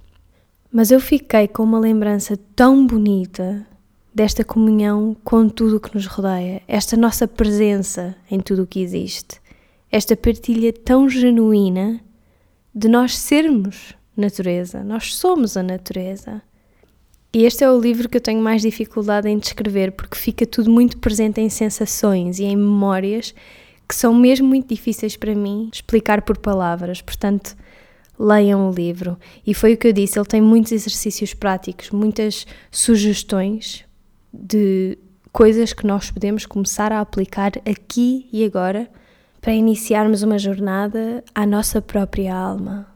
Mas 0.71 0.91
eu 0.91 1.01
fiquei 1.01 1.49
com 1.49 1.63
uma 1.63 1.79
lembrança 1.79 2.39
tão 2.55 2.87
bonita 2.87 3.67
desta 4.15 4.45
comunhão 4.45 5.17
com 5.25 5.49
tudo 5.49 5.77
o 5.77 5.81
que 5.81 5.95
nos 5.95 6.07
rodeia, 6.07 6.63
esta 6.69 6.97
nossa 6.97 7.27
presença 7.27 8.15
em 8.31 8.41
tudo 8.41 8.63
o 8.63 8.67
que 8.67 8.81
existe, 8.81 9.41
esta 9.91 10.17
partilha 10.17 10.73
tão 10.73 11.09
genuína 11.09 12.01
de 12.75 12.89
nós 12.89 13.17
sermos 13.17 13.96
natureza, 14.17 14.83
nós 14.83 15.15
somos 15.15 15.57
a 15.57 15.63
natureza. 15.63 16.43
E 17.33 17.45
este 17.45 17.65
é 17.65 17.71
o 17.71 17.79
livro 17.79 18.09
que 18.09 18.17
eu 18.17 18.21
tenho 18.21 18.41
mais 18.41 18.63
dificuldade 18.63 19.29
em 19.29 19.39
descrever 19.39 19.93
porque 19.93 20.17
fica 20.17 20.47
tudo 20.47 20.71
muito 20.71 20.99
presente 20.99 21.41
em 21.41 21.51
sensações 21.51 22.39
e 22.39 22.45
em 22.45 22.57
memórias 22.57 23.35
que 23.89 23.95
são 23.95 24.15
mesmo 24.15 24.49
muito 24.49 24.69
difíceis 24.69 25.17
para 25.17 25.35
mim 25.35 25.71
explicar 25.73 26.23
por 26.23 26.39
palavras, 26.39 27.01
portanto, 27.01 27.57
leiam 28.19 28.69
o 28.69 28.73
livro. 28.73 29.19
E 29.47 29.55
foi 29.55 29.75
o 29.75 29.77
que 29.77 29.89
eu 29.89 29.93
disse, 29.93 30.19
ele 30.19 30.27
tem 30.27 30.41
muitos 30.41 30.73
exercícios 30.73 31.35
práticos, 31.35 31.91
muitas 31.91 32.47
sugestões 32.71 33.85
de 34.33 34.99
coisas 35.33 35.73
que 35.73 35.87
nós 35.87 36.11
podemos 36.11 36.47
começar 36.47 36.91
a 36.93 37.01
aplicar 37.01 37.53
aqui 37.71 38.29
e 38.33 38.45
agora 38.45 38.89
para 39.41 39.53
iniciarmos 39.53 40.23
uma 40.23 40.39
jornada 40.39 41.23
à 41.35 41.47
nossa 41.47 41.81
própria 41.81 42.35
alma. 42.35 42.96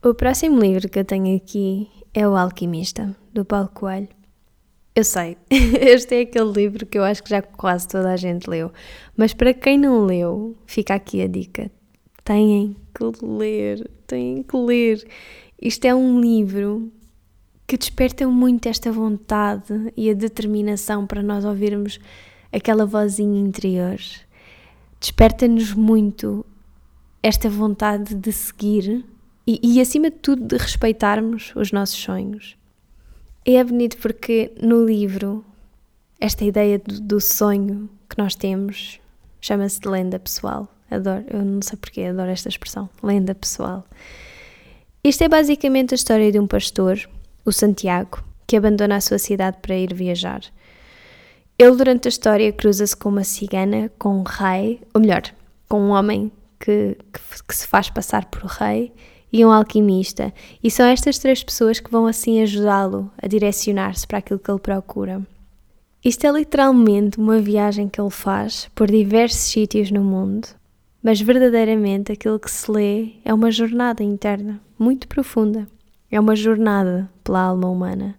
O 0.00 0.14
próximo 0.14 0.60
livro 0.60 0.88
que 0.88 1.00
eu 1.00 1.04
tenho 1.04 1.36
aqui 1.36 1.88
é 2.14 2.26
O 2.26 2.36
Alquimista, 2.36 3.16
do 3.34 3.44
Paulo 3.44 3.68
Coelho. 3.74 4.06
Eu 4.94 5.02
sei, 5.02 5.36
este 5.50 6.14
é 6.14 6.20
aquele 6.20 6.52
livro 6.52 6.86
que 6.86 6.96
eu 6.96 7.02
acho 7.02 7.20
que 7.20 7.30
já 7.30 7.42
quase 7.42 7.88
toda 7.88 8.12
a 8.12 8.16
gente 8.16 8.48
leu, 8.48 8.70
mas 9.16 9.34
para 9.34 9.52
quem 9.52 9.76
não 9.76 10.04
leu, 10.04 10.56
fica 10.66 10.94
aqui 10.94 11.20
a 11.20 11.26
dica: 11.26 11.68
têm 12.22 12.76
que 12.94 13.24
ler, 13.26 13.90
têm 14.06 14.44
que 14.44 14.56
ler. 14.56 15.04
Isto 15.60 15.86
é 15.86 15.92
um 15.92 16.20
livro 16.20 16.92
que 17.66 17.76
desperta 17.76 18.24
muito 18.28 18.68
esta 18.68 18.92
vontade 18.92 19.92
e 19.96 20.10
a 20.10 20.14
determinação 20.14 21.08
para 21.08 21.24
nós 21.24 21.44
ouvirmos 21.44 21.98
aquela 22.52 22.86
vozinha 22.86 23.40
interior. 23.40 23.98
Desperta-nos 25.00 25.74
muito 25.74 26.46
esta 27.20 27.50
vontade 27.50 28.14
de 28.14 28.32
seguir 28.32 29.04
e, 29.48 29.58
e, 29.62 29.80
acima 29.80 30.10
de 30.10 30.16
tudo, 30.16 30.44
de 30.44 30.58
respeitarmos 30.58 31.54
os 31.56 31.72
nossos 31.72 31.96
sonhos. 31.96 32.54
E 33.46 33.56
é 33.56 33.64
bonito 33.64 33.96
porque 33.96 34.52
no 34.60 34.84
livro, 34.84 35.42
esta 36.20 36.44
ideia 36.44 36.78
do, 36.78 37.00
do 37.00 37.18
sonho 37.18 37.88
que 38.10 38.18
nós 38.18 38.34
temos 38.34 39.00
chama-se 39.40 39.80
de 39.80 39.88
lenda 39.88 40.18
pessoal. 40.18 40.68
Adoro, 40.90 41.24
eu 41.32 41.42
não 41.42 41.62
sei 41.62 41.78
porquê, 41.78 42.02
adoro 42.02 42.28
esta 42.28 42.50
expressão, 42.50 42.90
lenda 43.02 43.34
pessoal. 43.34 43.86
Isto 45.02 45.24
é 45.24 45.28
basicamente 45.30 45.94
a 45.94 45.96
história 45.96 46.30
de 46.30 46.38
um 46.38 46.46
pastor, 46.46 46.98
o 47.42 47.50
Santiago, 47.50 48.22
que 48.46 48.54
abandona 48.54 48.96
a 48.96 49.00
sua 49.00 49.18
cidade 49.18 49.56
para 49.62 49.74
ir 49.74 49.94
viajar. 49.94 50.42
Ele, 51.58 51.74
durante 51.74 52.06
a 52.06 52.10
história, 52.10 52.52
cruza-se 52.52 52.94
com 52.94 53.08
uma 53.08 53.24
cigana, 53.24 53.90
com 53.98 54.20
um 54.20 54.24
rei, 54.24 54.82
ou 54.92 55.00
melhor, 55.00 55.22
com 55.66 55.80
um 55.80 55.88
homem 55.88 56.30
que, 56.60 56.98
que, 57.10 57.44
que 57.44 57.56
se 57.56 57.66
faz 57.66 57.88
passar 57.88 58.26
por 58.26 58.44
rei 58.44 58.92
e 59.32 59.44
um 59.44 59.50
alquimista, 59.50 60.32
e 60.62 60.70
são 60.70 60.86
estas 60.86 61.18
três 61.18 61.42
pessoas 61.42 61.80
que 61.80 61.90
vão 61.90 62.06
assim 62.06 62.40
ajudá-lo 62.42 63.10
a 63.20 63.26
direcionar-se 63.26 64.06
para 64.06 64.18
aquilo 64.18 64.38
que 64.38 64.50
ele 64.50 64.58
procura. 64.58 65.22
Isto 66.04 66.26
é 66.26 66.32
literalmente 66.32 67.18
uma 67.18 67.40
viagem 67.40 67.88
que 67.88 68.00
ele 68.00 68.10
faz 68.10 68.70
por 68.74 68.90
diversos 68.90 69.40
sítios 69.40 69.90
no 69.90 70.02
mundo, 70.02 70.48
mas 71.02 71.20
verdadeiramente 71.20 72.12
aquilo 72.12 72.38
que 72.38 72.50
se 72.50 72.70
lê 72.70 73.12
é 73.24 73.34
uma 73.34 73.50
jornada 73.50 74.02
interna, 74.02 74.60
muito 74.78 75.08
profunda. 75.08 75.68
É 76.10 76.18
uma 76.18 76.34
jornada 76.34 77.10
pela 77.22 77.42
alma 77.42 77.68
humana. 77.68 78.14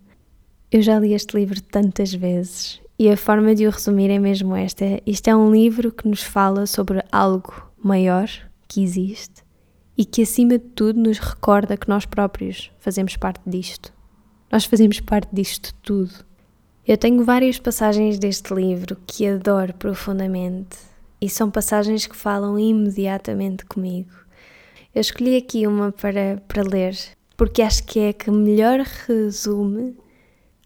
Eu 0.72 0.82
já 0.82 1.00
li 1.00 1.14
este 1.14 1.36
livro 1.36 1.60
tantas 1.60 2.14
vezes 2.14 2.80
e 3.00 3.10
a 3.10 3.18
forma 3.18 3.56
de 3.56 3.66
o 3.66 3.72
resumir 3.72 4.12
é 4.12 4.20
mesmo 4.20 4.56
esta: 4.56 5.02
isto 5.06 5.28
é 5.28 5.36
um 5.36 5.52
livro 5.52 5.92
que 5.92 6.08
nos 6.08 6.22
fala 6.22 6.68
sobre 6.68 7.04
algo 7.12 7.68
maior 7.82 8.30
que 8.68 8.84
existe 8.84 9.39
e 10.00 10.06
que, 10.06 10.22
acima 10.22 10.58
de 10.58 10.64
tudo, 10.64 10.98
nos 10.98 11.20
recorda 11.20 11.76
que 11.76 11.90
nós 11.90 12.06
próprios 12.06 12.72
fazemos 12.80 13.18
parte 13.18 13.42
disto. 13.46 13.92
Nós 14.50 14.64
fazemos 14.64 15.02
parte 15.02 15.28
disto 15.34 15.76
tudo. 15.84 16.26
Eu 16.88 16.98
tenho 16.98 17.26
várias 17.26 17.60
passagens 17.60 18.18
deste 18.18 18.54
livro 18.54 18.96
que 19.06 19.28
adoro 19.28 19.74
profundamente 19.74 20.78
e 21.20 21.30
são 21.30 21.52
passagens 21.52 22.08
que 22.08 22.16
falam 22.16 22.58
imediatamente 22.58 23.66
comigo. 23.66 24.14
Eu 24.96 25.02
escolhi 25.02 25.36
aqui 25.36 25.68
uma 25.68 25.92
para, 25.92 26.42
para 26.48 26.64
ler 26.64 26.96
porque 27.36 27.62
acho 27.62 27.84
que 27.84 28.00
é 28.00 28.10
a 28.10 28.14
que 28.14 28.32
melhor 28.32 28.80
resume 29.06 29.98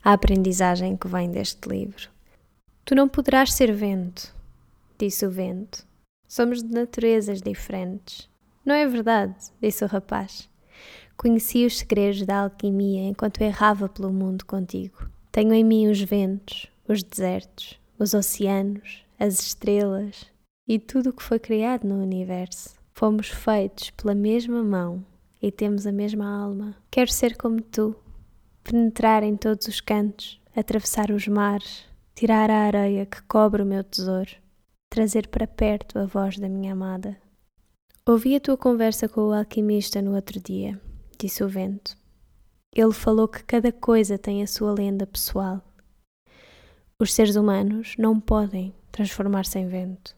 a 0.04 0.14
aprendizagem 0.14 0.96
que 0.96 1.08
vem 1.08 1.32
deste 1.32 1.68
livro. 1.68 2.08
Tu 2.86 2.94
não 2.94 3.10
poderás 3.10 3.52
ser 3.52 3.74
vento, 3.74 4.32
disse 4.96 5.26
o 5.26 5.32
vento. 5.32 5.84
Somos 6.28 6.62
de 6.62 6.72
naturezas 6.72 7.42
diferentes. 7.42 8.32
Não 8.66 8.74
é 8.74 8.88
verdade, 8.88 9.36
disse 9.62 9.84
o 9.84 9.88
rapaz. 9.88 10.50
Conheci 11.18 11.66
os 11.66 11.78
segredos 11.78 12.26
da 12.26 12.44
alquimia 12.44 13.04
enquanto 13.04 13.42
errava 13.42 13.90
pelo 13.90 14.12
mundo 14.12 14.46
contigo. 14.46 15.10
Tenho 15.32 15.54
em 15.54 15.64
mim 15.64 15.88
os 15.88 16.02
ventos, 16.02 16.68
os 16.88 17.04
desertos, 17.04 17.80
os 18.00 18.14
oceanos, 18.14 19.04
as 19.20 19.40
estrelas 19.40 20.26
e 20.68 20.80
tudo 20.80 21.10
o 21.10 21.14
que 21.14 21.24
foi 21.24 21.40
criado 21.40 21.88
no 21.88 22.02
universo. 22.02 22.76
Fomos 22.94 23.28
feitos 23.28 23.90
pela 23.92 24.16
mesma 24.16 24.64
mão 24.64 25.04
e 25.42 25.52
temos 25.52 25.86
a 25.86 25.92
mesma 25.92 26.26
alma. 26.26 26.76
Quero 26.90 27.12
ser 27.12 27.36
como 27.36 27.62
tu, 27.62 27.96
penetrar 28.64 29.24
em 29.24 29.36
todos 29.36 29.68
os 29.68 29.82
cantos, 29.82 30.40
atravessar 30.56 31.12
os 31.12 31.28
mares, 31.28 31.86
tirar 32.16 32.50
a 32.50 32.66
areia 32.66 33.06
que 33.06 33.22
cobre 33.24 33.62
o 33.62 33.66
meu 33.66 33.84
tesouro, 33.84 34.32
trazer 34.90 35.28
para 35.28 35.48
perto 35.48 36.00
a 36.00 36.06
voz 36.06 36.38
da 36.38 36.48
minha 36.48 36.74
amada. 36.74 37.18
Ouvi 38.06 38.36
a 38.36 38.40
tua 38.42 38.58
conversa 38.58 39.08
com 39.08 39.30
o 39.30 39.34
alquimista 39.34 40.02
no 40.02 40.14
outro 40.14 40.38
dia, 40.38 40.78
disse 41.18 41.42
o 41.42 41.48
vento. 41.48 41.96
Ele 42.76 42.92
falou 42.92 43.30
que 43.30 43.42
cada 43.46 43.72
coisa 43.72 44.18
tem 44.18 44.44
a 44.44 44.48
sua 44.48 44.74
lenda 44.74 45.08
pessoal. 45.08 45.62
Os 47.00 47.14
seres 47.14 47.38
humanos 47.38 47.96
não 47.98 48.20
podem 48.20 48.76
transformar-se 48.92 49.58
em 49.58 49.70
vento. 49.70 50.14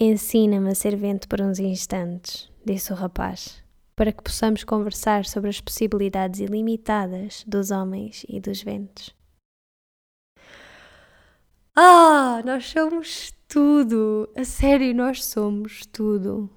Ensina-me 0.00 0.70
a 0.70 0.74
ser 0.74 0.96
vento 0.96 1.28
por 1.28 1.42
uns 1.42 1.58
instantes, 1.58 2.50
disse 2.64 2.90
o 2.90 2.96
rapaz. 2.96 3.62
para 3.94 4.12
que 4.12 4.22
possamos 4.22 4.62
conversar 4.62 5.24
sobre 5.24 5.48
as 5.48 5.60
possibilidades 5.60 6.40
ilimitadas 6.40 7.44
dos 7.46 7.70
homens 7.70 8.24
e 8.28 8.38
dos 8.38 8.62
ventos. 8.62 9.14
Ah, 11.74 12.42
nós 12.44 12.66
somos 12.66 13.32
tudo! 13.48 14.28
A 14.36 14.44
sério, 14.44 14.94
nós 14.94 15.24
somos 15.24 15.86
tudo! 15.86 16.50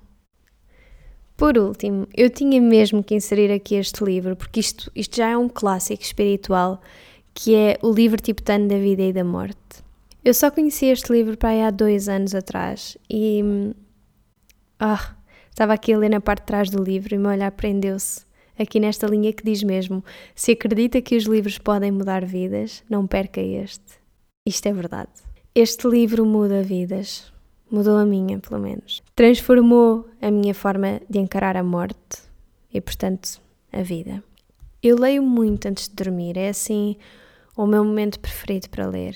Por 1.40 1.58
último, 1.58 2.06
eu 2.14 2.30
tinha 2.30 2.60
mesmo 2.60 3.02
que 3.02 3.16
inserir 3.16 3.50
aqui 3.50 3.76
este 3.76 4.04
livro, 4.04 4.36
porque 4.36 4.60
isto, 4.60 4.92
isto 4.94 5.16
já 5.16 5.30
é 5.30 5.38
um 5.38 5.48
clássico 5.48 6.04
espiritual, 6.04 6.82
que 7.34 7.56
é 7.56 7.78
o 7.82 7.94
livro 7.94 8.22
tibetano 8.22 8.68
da 8.68 8.78
vida 8.78 9.04
e 9.04 9.14
da 9.14 9.24
morte. 9.24 9.56
Eu 10.24 10.34
só 10.34 10.52
conheci 10.52 10.88
este 10.88 11.14
livro 11.14 11.38
para 11.38 11.52
aí 11.52 11.62
há 11.62 11.72
dois 11.72 12.10
anos 12.10 12.36
atrás 12.36 12.98
e. 13.10 13.74
Ah, 14.78 15.16
estava 15.50 15.72
aqui 15.72 15.94
a 15.94 15.98
ler 15.98 16.10
na 16.10 16.20
parte 16.20 16.42
de 16.42 16.48
trás 16.48 16.70
do 16.70 16.84
livro 16.84 17.16
e 17.16 17.18
o 17.18 17.22
meu 17.22 17.32
olhar 17.32 17.52
prendeu-se 17.54 18.26
aqui 18.58 18.78
nesta 18.78 19.08
linha 19.08 19.32
que 19.32 19.46
diz 19.46 19.64
mesmo: 19.64 20.04
Se 20.36 20.52
acredita 20.52 21.02
que 21.02 21.16
os 21.16 21.24
livros 21.24 21.58
podem 21.58 21.90
mudar 21.90 22.26
vidas, 22.26 22.84
não 22.90 23.08
perca 23.08 23.40
este. 23.40 23.98
Isto 24.46 24.68
é 24.68 24.74
verdade. 24.74 25.12
Este 25.56 25.88
livro 25.88 26.26
muda 26.26 26.62
vidas. 26.62 27.32
Mudou 27.72 27.98
a 27.98 28.06
minha, 28.06 28.40
pelo 28.40 28.60
menos. 28.60 29.02
Transformou 29.16 30.08
a 30.22 30.32
minha 30.32 30.54
forma 30.54 31.02
de 31.10 31.20
encarar 31.20 31.56
a 31.56 31.64
morte 31.64 32.24
e, 32.74 32.82
portanto, 32.82 33.40
a 33.72 33.82
vida. 33.82 34.24
Eu 34.82 34.98
leio 34.98 35.22
muito 35.22 35.68
antes 35.68 35.88
de 35.88 35.96
dormir, 35.96 36.38
é 36.38 36.50
assim 36.50 36.96
o 37.56 37.68
meu 37.68 37.84
momento 37.84 38.20
preferido 38.20 38.70
para 38.70 38.88
ler. 38.88 39.16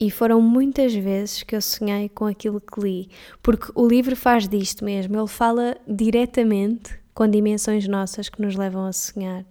E 0.00 0.10
foram 0.10 0.40
muitas 0.42 0.92
vezes 0.92 1.42
que 1.44 1.54
eu 1.54 1.62
sonhei 1.62 2.08
com 2.08 2.26
aquilo 2.26 2.60
que 2.60 2.80
li, 2.80 3.08
porque 3.40 3.70
o 3.74 3.86
livro 3.86 4.16
faz 4.16 4.48
disto 4.48 4.84
mesmo, 4.84 5.16
ele 5.16 5.28
fala 5.28 5.76
diretamente 5.86 6.98
com 7.14 7.28
dimensões 7.28 7.86
nossas 7.86 8.28
que 8.28 8.42
nos 8.42 8.56
levam 8.56 8.84
a 8.84 8.92
sonhar. 8.92 9.46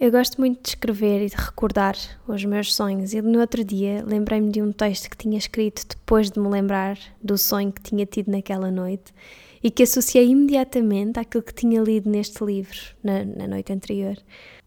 Eu 0.00 0.12
gosto 0.12 0.38
muito 0.38 0.62
de 0.62 0.68
escrever 0.68 1.26
e 1.26 1.28
de 1.28 1.34
recordar 1.34 1.96
os 2.28 2.44
meus 2.44 2.72
sonhos, 2.72 3.12
e 3.12 3.20
no 3.20 3.40
outro 3.40 3.64
dia 3.64 4.04
lembrei-me 4.06 4.48
de 4.48 4.62
um 4.62 4.70
texto 4.70 5.10
que 5.10 5.16
tinha 5.16 5.36
escrito 5.36 5.84
depois 5.88 6.30
de 6.30 6.38
me 6.38 6.48
lembrar 6.48 6.96
do 7.20 7.36
sonho 7.36 7.72
que 7.72 7.82
tinha 7.82 8.06
tido 8.06 8.30
naquela 8.30 8.70
noite 8.70 9.12
e 9.60 9.72
que 9.72 9.82
associei 9.82 10.28
imediatamente 10.28 11.18
àquilo 11.18 11.42
que 11.42 11.52
tinha 11.52 11.80
lido 11.80 12.08
neste 12.08 12.44
livro 12.44 12.78
na, 13.02 13.24
na 13.24 13.48
noite 13.48 13.72
anterior. 13.72 14.16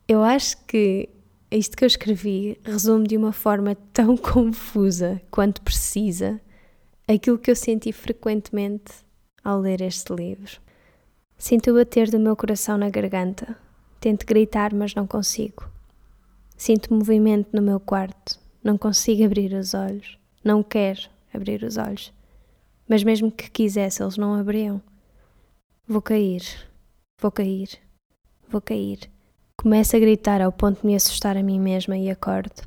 Eu 0.06 0.22
acho 0.22 0.58
que 0.66 1.08
isto 1.50 1.78
que 1.78 1.86
eu 1.86 1.88
escrevi 1.88 2.60
resume 2.66 3.08
de 3.08 3.16
uma 3.16 3.32
forma 3.32 3.74
tão 3.94 4.18
confusa 4.20 5.22
quanto 5.32 5.62
precisa 5.62 6.42
aquilo 7.08 7.38
que 7.38 7.50
eu 7.50 7.56
senti 7.56 7.94
frequentemente 7.94 8.92
ao 9.42 9.62
ler 9.62 9.80
este 9.80 10.14
livro. 10.14 10.60
Sinto 11.38 11.72
o 11.72 11.76
bater 11.76 12.12
do 12.12 12.20
meu 12.20 12.36
coração 12.36 12.78
na 12.78 12.90
garganta 12.90 13.58
Tento 14.02 14.26
gritar, 14.26 14.74
mas 14.74 14.96
não 14.96 15.06
consigo. 15.06 15.70
Sinto 16.58 16.92
movimento 16.92 17.50
no 17.54 17.62
meu 17.62 17.80
quarto. 17.80 18.40
Não 18.64 18.76
consigo 18.76 19.24
abrir 19.24 19.54
os 19.54 19.76
olhos. 19.76 20.18
Não 20.44 20.64
quero 20.64 21.02
abrir 21.32 21.64
os 21.64 21.78
olhos. 21.78 22.12
Mas 22.90 23.04
mesmo 23.04 23.32
que 23.32 23.52
quisesse, 23.52 24.02
eles 24.02 24.18
não 24.18 24.34
abriam. 24.34 24.82
Vou 25.88 26.02
cair. 26.02 26.42
Vou 27.22 27.30
cair. 27.30 27.70
Vou 28.50 28.60
cair. 28.60 29.08
Começo 29.56 29.96
a 29.96 30.00
gritar 30.00 30.42
ao 30.42 30.52
ponto 30.52 30.82
de 30.82 30.88
me 30.88 30.96
assustar 30.96 31.38
a 31.38 31.44
mim 31.44 31.60
mesma 31.60 31.96
e 31.96 32.10
acordo. 32.10 32.64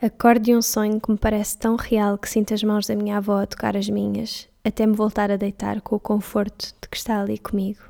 Acordo 0.00 0.40
de 0.40 0.56
um 0.56 0.62
sonho 0.62 0.98
que 0.98 1.10
me 1.10 1.18
parece 1.18 1.58
tão 1.58 1.76
real 1.76 2.16
que 2.16 2.30
sinto 2.30 2.54
as 2.54 2.62
mãos 2.62 2.86
da 2.86 2.96
minha 2.96 3.18
avó 3.18 3.42
a 3.42 3.46
tocar 3.46 3.76
as 3.76 3.90
minhas, 3.90 4.48
até 4.64 4.86
me 4.86 4.94
voltar 4.94 5.30
a 5.30 5.36
deitar 5.36 5.82
com 5.82 5.96
o 5.96 6.00
conforto 6.00 6.74
de 6.80 6.88
que 6.88 6.96
está 6.96 7.20
ali 7.20 7.36
comigo. 7.36 7.80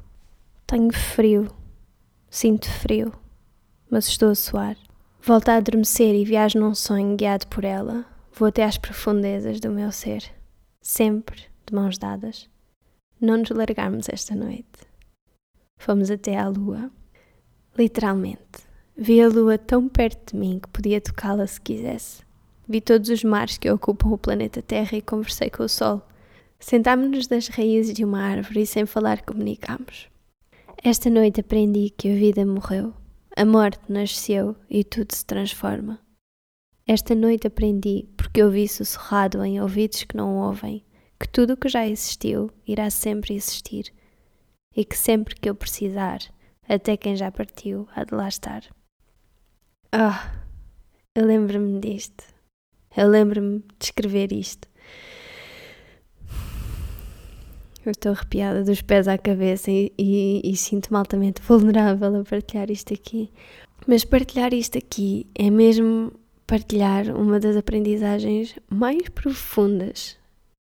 Tenho 0.66 0.92
frio, 0.92 1.48
Sinto 2.30 2.68
frio, 2.70 3.12
mas 3.90 4.06
estou 4.06 4.30
a 4.30 4.34
suar. 4.34 4.76
Volto 5.22 5.48
a 5.48 5.56
adormecer 5.56 6.14
e 6.14 6.26
viajo 6.26 6.58
num 6.58 6.74
sonho 6.74 7.16
guiado 7.16 7.46
por 7.46 7.64
ela. 7.64 8.04
Vou 8.32 8.48
até 8.48 8.64
às 8.64 8.76
profundezas 8.76 9.60
do 9.60 9.70
meu 9.70 9.90
ser, 9.90 10.22
sempre 10.80 11.44
de 11.66 11.74
mãos 11.74 11.96
dadas. 11.96 12.48
Não 13.18 13.38
nos 13.38 13.48
largarmos 13.48 14.08
esta 14.10 14.34
noite. 14.34 14.86
Fomos 15.78 16.10
até 16.10 16.36
à 16.36 16.46
lua. 16.48 16.90
Literalmente. 17.76 18.68
Vi 18.94 19.22
a 19.22 19.28
lua 19.28 19.56
tão 19.56 19.88
perto 19.88 20.32
de 20.32 20.38
mim 20.38 20.60
que 20.60 20.68
podia 20.68 21.00
tocá-la 21.00 21.46
se 21.46 21.60
quisesse. 21.60 22.22
Vi 22.68 22.82
todos 22.82 23.08
os 23.08 23.24
mares 23.24 23.56
que 23.56 23.70
ocupam 23.70 24.10
o 24.10 24.18
planeta 24.18 24.60
Terra 24.60 24.98
e 24.98 25.02
conversei 25.02 25.48
com 25.48 25.62
o 25.62 25.68
sol. 25.68 26.06
Sentámos-nos 26.60 27.28
nas 27.28 27.48
raízes 27.48 27.94
de 27.94 28.04
uma 28.04 28.20
árvore 28.20 28.62
e 28.62 28.66
sem 28.66 28.84
falar 28.84 29.22
comunicámos. 29.22 30.08
Esta 30.82 31.10
noite 31.10 31.40
aprendi 31.40 31.90
que 31.90 32.08
a 32.08 32.14
vida 32.14 32.46
morreu, 32.46 32.94
a 33.36 33.44
morte 33.44 33.80
nasceu 33.90 34.54
e 34.70 34.84
tudo 34.84 35.12
se 35.12 35.26
transforma. 35.26 36.00
Esta 36.86 37.16
noite 37.16 37.48
aprendi, 37.48 38.08
porque 38.16 38.42
ouvi 38.44 38.68
sussurrado 38.68 39.44
em 39.44 39.60
ouvidos 39.60 40.04
que 40.04 40.16
não 40.16 40.36
ouvem, 40.36 40.84
que 41.18 41.28
tudo 41.28 41.54
o 41.54 41.56
que 41.56 41.68
já 41.68 41.84
existiu 41.84 42.48
irá 42.64 42.90
sempre 42.90 43.34
existir 43.34 43.92
e 44.74 44.84
que 44.84 44.96
sempre 44.96 45.34
que 45.34 45.50
eu 45.50 45.54
precisar, 45.54 46.20
até 46.68 46.96
quem 46.96 47.16
já 47.16 47.32
partiu 47.32 47.88
há 47.96 48.04
de 48.04 48.14
lá 48.14 48.28
estar. 48.28 48.62
Ah, 49.90 50.32
eu 51.12 51.26
lembro-me 51.26 51.80
disto. 51.80 52.22
Eu 52.96 53.08
lembro-me 53.08 53.58
de 53.58 53.84
escrever 53.84 54.32
isto. 54.32 54.68
Eu 57.88 57.92
estou 57.92 58.12
arrepiada 58.12 58.62
dos 58.62 58.82
pés 58.82 59.08
à 59.08 59.16
cabeça 59.16 59.70
e, 59.70 59.90
e, 59.96 60.42
e 60.44 60.54
sinto-me 60.54 60.98
altamente 60.98 61.40
vulnerável 61.48 62.20
a 62.20 62.22
partilhar 62.22 62.70
isto 62.70 62.92
aqui. 62.92 63.30
Mas 63.86 64.04
partilhar 64.04 64.52
isto 64.52 64.76
aqui 64.76 65.26
é 65.34 65.48
mesmo 65.48 66.12
partilhar 66.46 67.08
uma 67.16 67.40
das 67.40 67.56
aprendizagens 67.56 68.54
mais 68.68 69.08
profundas 69.08 70.18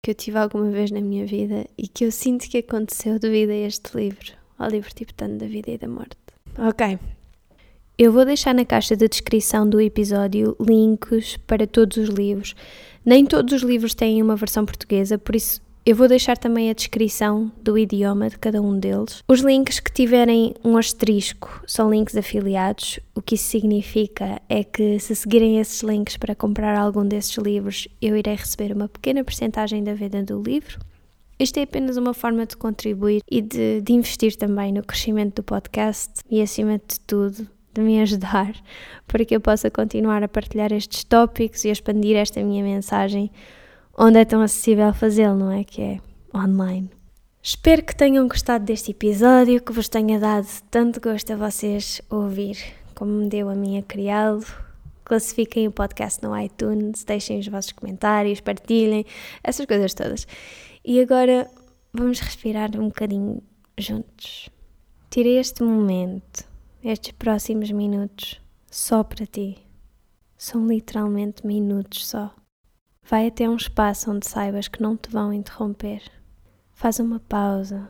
que 0.02 0.12
eu 0.12 0.16
tive 0.16 0.38
alguma 0.38 0.70
vez 0.70 0.92
na 0.92 1.02
minha 1.02 1.26
vida 1.26 1.66
e 1.78 1.90
que 1.90 2.06
eu 2.06 2.12
sinto 2.12 2.50
que 2.50 2.60
aconteceu 2.60 3.20
devido 3.20 3.50
a 3.50 3.68
este 3.68 3.98
livro, 3.98 4.32
ao 4.58 4.70
livro 4.70 4.90
tibetano 4.94 5.38
da 5.38 5.46
vida 5.46 5.72
e 5.72 5.78
da 5.78 5.90
morte. 5.90 6.16
Ok. 6.58 6.98
Eu 7.98 8.14
vou 8.14 8.24
deixar 8.24 8.56
na 8.56 8.64
caixa 8.64 8.96
de 8.96 9.10
descrição 9.10 9.70
do 9.70 9.82
episódio 9.82 10.56
links 10.58 11.36
para 11.36 11.68
todos 11.68 11.98
os 11.98 12.08
livros. 12.08 12.56
Nem 13.04 13.26
todos 13.26 13.54
os 13.56 13.62
livros 13.62 13.94
têm 13.94 14.22
uma 14.22 14.38
versão 14.38 14.66
portuguesa, 14.66 15.18
por 15.18 15.36
isso 15.36 15.60
eu 15.90 15.96
vou 15.96 16.08
deixar 16.08 16.38
também 16.38 16.70
a 16.70 16.74
descrição 16.74 17.52
do 17.64 17.76
idioma 17.76 18.30
de 18.30 18.38
cada 18.38 18.62
um 18.62 18.78
deles. 18.78 19.24
Os 19.28 19.40
links 19.40 19.80
que 19.80 19.92
tiverem 19.92 20.54
um 20.64 20.78
asterisco 20.78 21.64
são 21.66 21.90
links 21.90 22.16
afiliados. 22.16 23.00
O 23.16 23.24
que 23.24 23.34
isso 23.34 23.46
significa 23.46 24.40
é 24.48 24.64
que 24.64 25.00
se 25.00 25.16
seguirem 25.16 25.60
esses 25.60 25.82
links 25.82 26.16
para 26.16 26.36
comprar 26.36 26.78
algum 26.78 27.04
desses 27.04 27.36
livros, 27.38 27.88
eu 28.00 28.16
irei 28.16 28.36
receber 28.36 28.72
uma 28.72 28.88
pequena 28.88 29.24
porcentagem 29.24 29.84
da 29.84 29.96
venda 29.96 30.22
do 30.22 30.40
livro. 30.40 30.78
Isto 31.40 31.58
é 31.58 31.64
apenas 31.64 31.98
uma 31.98 32.14
forma 32.14 32.46
de 32.46 32.56
contribuir 32.56 33.24
e 33.28 33.42
de, 33.42 33.82
de 33.82 33.92
investir 33.92 34.36
também 34.36 34.72
no 34.72 34.84
crescimento 34.84 35.38
do 35.38 35.44
podcast 35.44 36.22
e, 36.30 36.40
acima 36.40 36.74
de 36.74 37.00
tudo, 37.00 37.48
de 37.74 37.82
me 37.82 38.00
ajudar 38.00 38.54
para 39.08 39.26
que 39.26 39.36
eu 39.36 39.42
possa 39.42 39.72
continuar 39.72 40.22
a 40.22 40.28
partilhar 40.28 40.72
estes 40.72 41.04
tópicos 41.04 41.66
e 41.66 41.70
a 41.70 41.72
expandir 41.72 42.16
esta 42.16 42.44
minha 42.44 42.64
mensagem 42.64 43.32
onde 44.00 44.18
é 44.18 44.24
tão 44.24 44.42
acessível 44.42 44.94
fazê-lo, 44.94 45.36
não 45.36 45.52
é? 45.52 45.66
Que 45.66 45.82
é 45.82 46.00
online. 46.34 46.90
Espero 47.44 47.84
que 47.84 47.96
tenham 47.96 48.28
gostado 48.30 48.64
deste 48.64 48.92
episódio, 48.92 49.62
que 49.62 49.74
vos 49.74 49.90
tenha 49.90 50.18
dado 50.18 50.48
tanto 50.72 51.02
gosto 51.02 51.34
a 51.34 51.36
vocês 51.36 52.02
ouvir 52.10 52.58
como 52.96 53.12
me 53.12 53.28
deu 53.28 53.50
a 53.50 53.56
mim 53.56 53.78
a 53.78 53.84
criá-lo. 53.84 54.46
Classifiquem 55.04 55.68
o 55.68 55.72
podcast 55.72 56.24
no 56.24 56.38
iTunes, 56.40 57.04
deixem 57.04 57.40
os 57.40 57.48
vossos 57.48 57.74
comentários, 57.74 58.40
partilhem, 58.40 59.06
essas 59.44 59.66
coisas 59.66 59.94
todas. 59.94 60.26
E 60.86 61.02
agora 61.02 61.50
vamos 61.94 62.20
respirar 62.20 62.70
um 62.80 62.88
bocadinho 62.88 63.42
juntos. 63.78 64.50
Tirei 65.10 65.40
este 65.40 65.64
momento, 65.64 66.46
estes 66.84 67.12
próximos 67.14 67.72
minutos, 67.72 68.40
só 68.70 69.04
para 69.04 69.26
ti. 69.26 69.58
São 70.38 70.68
literalmente 70.68 71.46
minutos 71.46 72.08
só. 72.08 72.39
Vai 73.10 73.26
até 73.26 73.50
um 73.50 73.56
espaço 73.56 74.12
onde 74.12 74.28
saibas 74.28 74.68
que 74.68 74.84
não 74.84 74.96
te 74.96 75.10
vão 75.10 75.34
interromper. 75.34 76.04
Faz 76.74 77.00
uma 77.00 77.20
pausa 77.20 77.90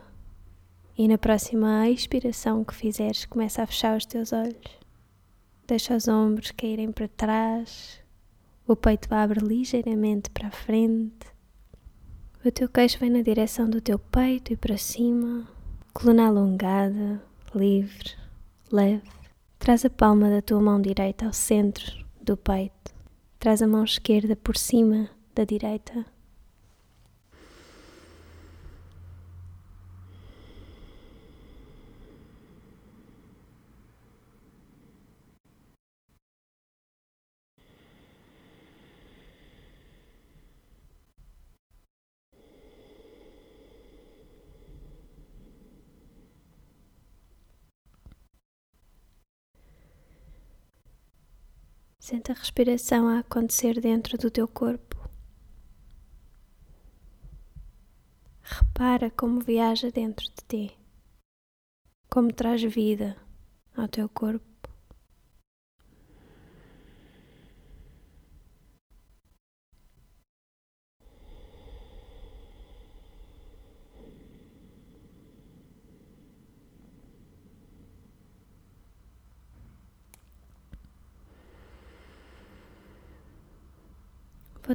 e 0.96 1.06
na 1.06 1.18
próxima 1.18 1.90
expiração 1.90 2.64
que 2.64 2.74
fizeres, 2.74 3.26
começa 3.26 3.62
a 3.62 3.66
fechar 3.66 3.98
os 3.98 4.06
teus 4.06 4.32
olhos. 4.32 4.78
Deixa 5.66 5.94
os 5.94 6.08
ombros 6.08 6.52
caírem 6.52 6.90
para 6.90 7.06
trás, 7.06 8.00
o 8.66 8.74
peito 8.74 9.12
abre 9.12 9.40
ligeiramente 9.40 10.30
para 10.30 10.48
a 10.48 10.52
frente. 10.52 11.26
O 12.42 12.50
teu 12.50 12.66
queixo 12.66 12.98
vem 12.98 13.10
na 13.10 13.20
direção 13.20 13.68
do 13.68 13.82
teu 13.82 13.98
peito 13.98 14.54
e 14.54 14.56
para 14.56 14.78
cima, 14.78 15.46
coluna 15.92 16.28
alongada, 16.28 17.22
livre, 17.54 18.16
leve. 18.72 19.02
Traz 19.58 19.84
a 19.84 19.90
palma 19.90 20.30
da 20.30 20.40
tua 20.40 20.62
mão 20.62 20.80
direita 20.80 21.26
ao 21.26 21.32
centro 21.34 22.06
do 22.22 22.38
peito 22.38 22.89
Traz 23.40 23.62
a 23.62 23.66
mão 23.66 23.84
esquerda 23.84 24.36
por 24.36 24.54
cima 24.54 25.08
da 25.34 25.44
direita. 25.46 26.04
Sente 52.10 52.32
a 52.32 52.34
respiração 52.34 53.06
a 53.06 53.20
acontecer 53.20 53.80
dentro 53.80 54.18
do 54.18 54.32
teu 54.32 54.48
corpo. 54.48 54.96
Repara 58.42 59.12
como 59.12 59.38
viaja 59.38 59.92
dentro 59.92 60.26
de 60.26 60.42
ti, 60.48 60.78
como 62.08 62.32
traz 62.32 62.60
vida 62.64 63.16
ao 63.76 63.86
teu 63.86 64.08
corpo. 64.08 64.49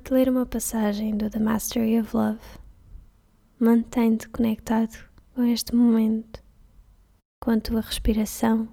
Vou-te 0.06 0.14
ler 0.14 0.30
uma 0.30 0.46
passagem 0.46 1.18
do 1.18 1.32
The 1.32 1.40
Mastery 1.40 2.00
of 2.00 2.16
Love. 2.16 2.40
Mantém-te 3.60 4.30
conectado 4.30 4.96
com 5.34 5.44
este 5.44 5.74
momento, 5.74 6.44
com 7.42 7.50
a 7.50 7.60
tua 7.60 7.82
respiração, 7.82 8.68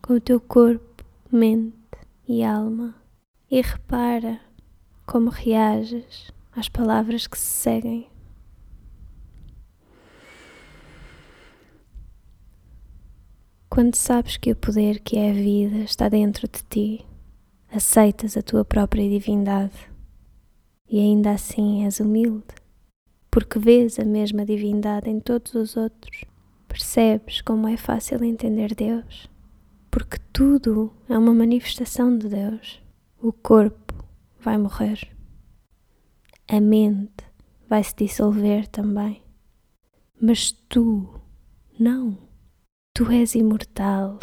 com 0.00 0.14
o 0.14 0.20
teu 0.20 0.40
corpo, 0.40 1.04
mente 1.32 1.74
e 2.28 2.44
alma 2.44 2.94
e 3.50 3.60
repara 3.60 4.38
como 5.04 5.30
reages 5.30 6.30
às 6.52 6.68
palavras 6.68 7.26
que 7.26 7.36
se 7.36 7.46
seguem. 7.46 8.08
Quando 13.68 13.96
sabes 13.96 14.36
que 14.36 14.52
o 14.52 14.56
poder 14.56 15.00
que 15.00 15.16
é 15.16 15.30
a 15.32 15.34
vida 15.34 15.78
está 15.78 16.08
dentro 16.08 16.46
de 16.46 16.62
ti, 16.62 17.04
aceitas 17.68 18.36
a 18.36 18.42
tua 18.42 18.64
própria 18.64 19.10
divindade 19.10 19.92
e 20.94 21.00
ainda 21.00 21.32
assim 21.32 21.84
és 21.84 21.98
humilde, 21.98 22.54
porque 23.28 23.58
vês 23.58 23.98
a 23.98 24.04
mesma 24.04 24.46
divindade 24.46 25.10
em 25.10 25.18
todos 25.18 25.52
os 25.54 25.76
outros. 25.76 26.24
Percebes 26.68 27.40
como 27.40 27.66
é 27.66 27.76
fácil 27.76 28.22
entender 28.22 28.76
Deus, 28.76 29.28
porque 29.90 30.18
tudo 30.32 30.92
é 31.08 31.18
uma 31.18 31.34
manifestação 31.34 32.16
de 32.16 32.28
Deus. 32.28 32.80
O 33.20 33.32
corpo 33.32 33.92
vai 34.38 34.56
morrer, 34.56 35.00
a 36.46 36.60
mente 36.60 37.24
vai 37.68 37.82
se 37.82 37.96
dissolver 37.96 38.68
também, 38.68 39.20
mas 40.22 40.52
tu 40.52 41.20
não. 41.76 42.16
Tu 42.94 43.10
és 43.10 43.34
imortal. 43.34 44.20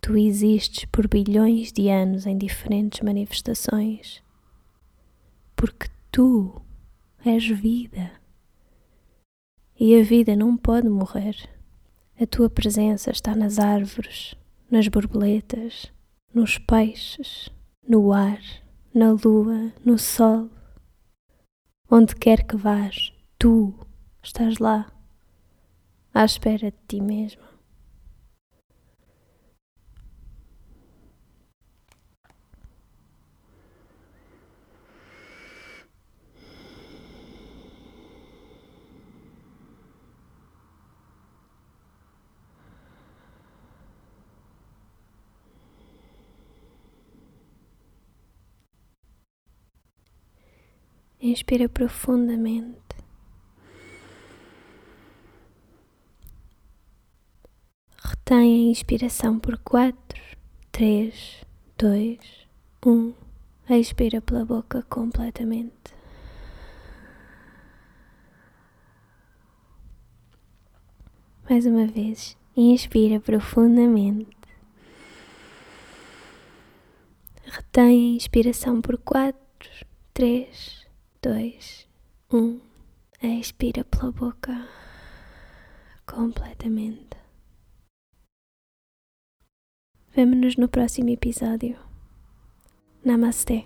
Tu 0.00 0.16
existes 0.18 0.84
por 0.84 1.08
bilhões 1.08 1.72
de 1.72 1.88
anos 1.88 2.26
em 2.26 2.38
diferentes 2.38 3.00
manifestações 3.00 4.21
porque 5.62 5.88
tu 6.10 6.60
és 7.24 7.46
vida. 7.46 8.10
E 9.78 9.94
a 9.94 10.02
vida 10.02 10.34
não 10.34 10.56
pode 10.56 10.88
morrer. 10.88 11.36
A 12.20 12.26
tua 12.26 12.50
presença 12.50 13.12
está 13.12 13.36
nas 13.36 13.60
árvores, 13.60 14.34
nas 14.68 14.88
borboletas, 14.88 15.92
nos 16.34 16.58
peixes, 16.58 17.48
no 17.88 18.12
ar, 18.12 18.40
na 18.92 19.12
lua, 19.12 19.72
no 19.84 19.96
sol. 20.00 20.50
Onde 21.88 22.16
quer 22.16 22.44
que 22.44 22.56
vás, 22.56 23.12
tu 23.38 23.72
estás 24.20 24.58
lá, 24.58 24.92
à 26.12 26.24
espera 26.24 26.72
de 26.72 26.78
ti 26.88 27.00
mesmo. 27.00 27.41
Inspira 51.24 51.68
profundamente. 51.68 52.80
Retém 57.96 58.66
a 58.66 58.70
inspiração 58.72 59.38
por 59.38 59.56
quatro, 59.58 60.20
três, 60.72 61.44
dois, 61.78 62.18
um. 62.84 63.14
Expira 63.70 64.20
pela 64.20 64.44
boca 64.44 64.82
completamente. 64.90 65.94
Mais 71.48 71.64
uma 71.66 71.86
vez, 71.86 72.36
inspira 72.56 73.20
profundamente. 73.20 74.26
Retém 77.44 78.12
a 78.12 78.16
inspiração 78.16 78.82
por 78.82 78.98
quatro, 78.98 79.70
três, 80.12 80.81
dois, 81.22 81.88
um. 82.32 82.60
Expira 83.22 83.84
pela 83.84 84.10
boca 84.10 84.68
completamente. 86.04 87.16
Vemo-nos 90.10 90.56
no 90.56 90.68
próximo 90.68 91.10
episódio. 91.10 91.78
Namastê. 93.04 93.64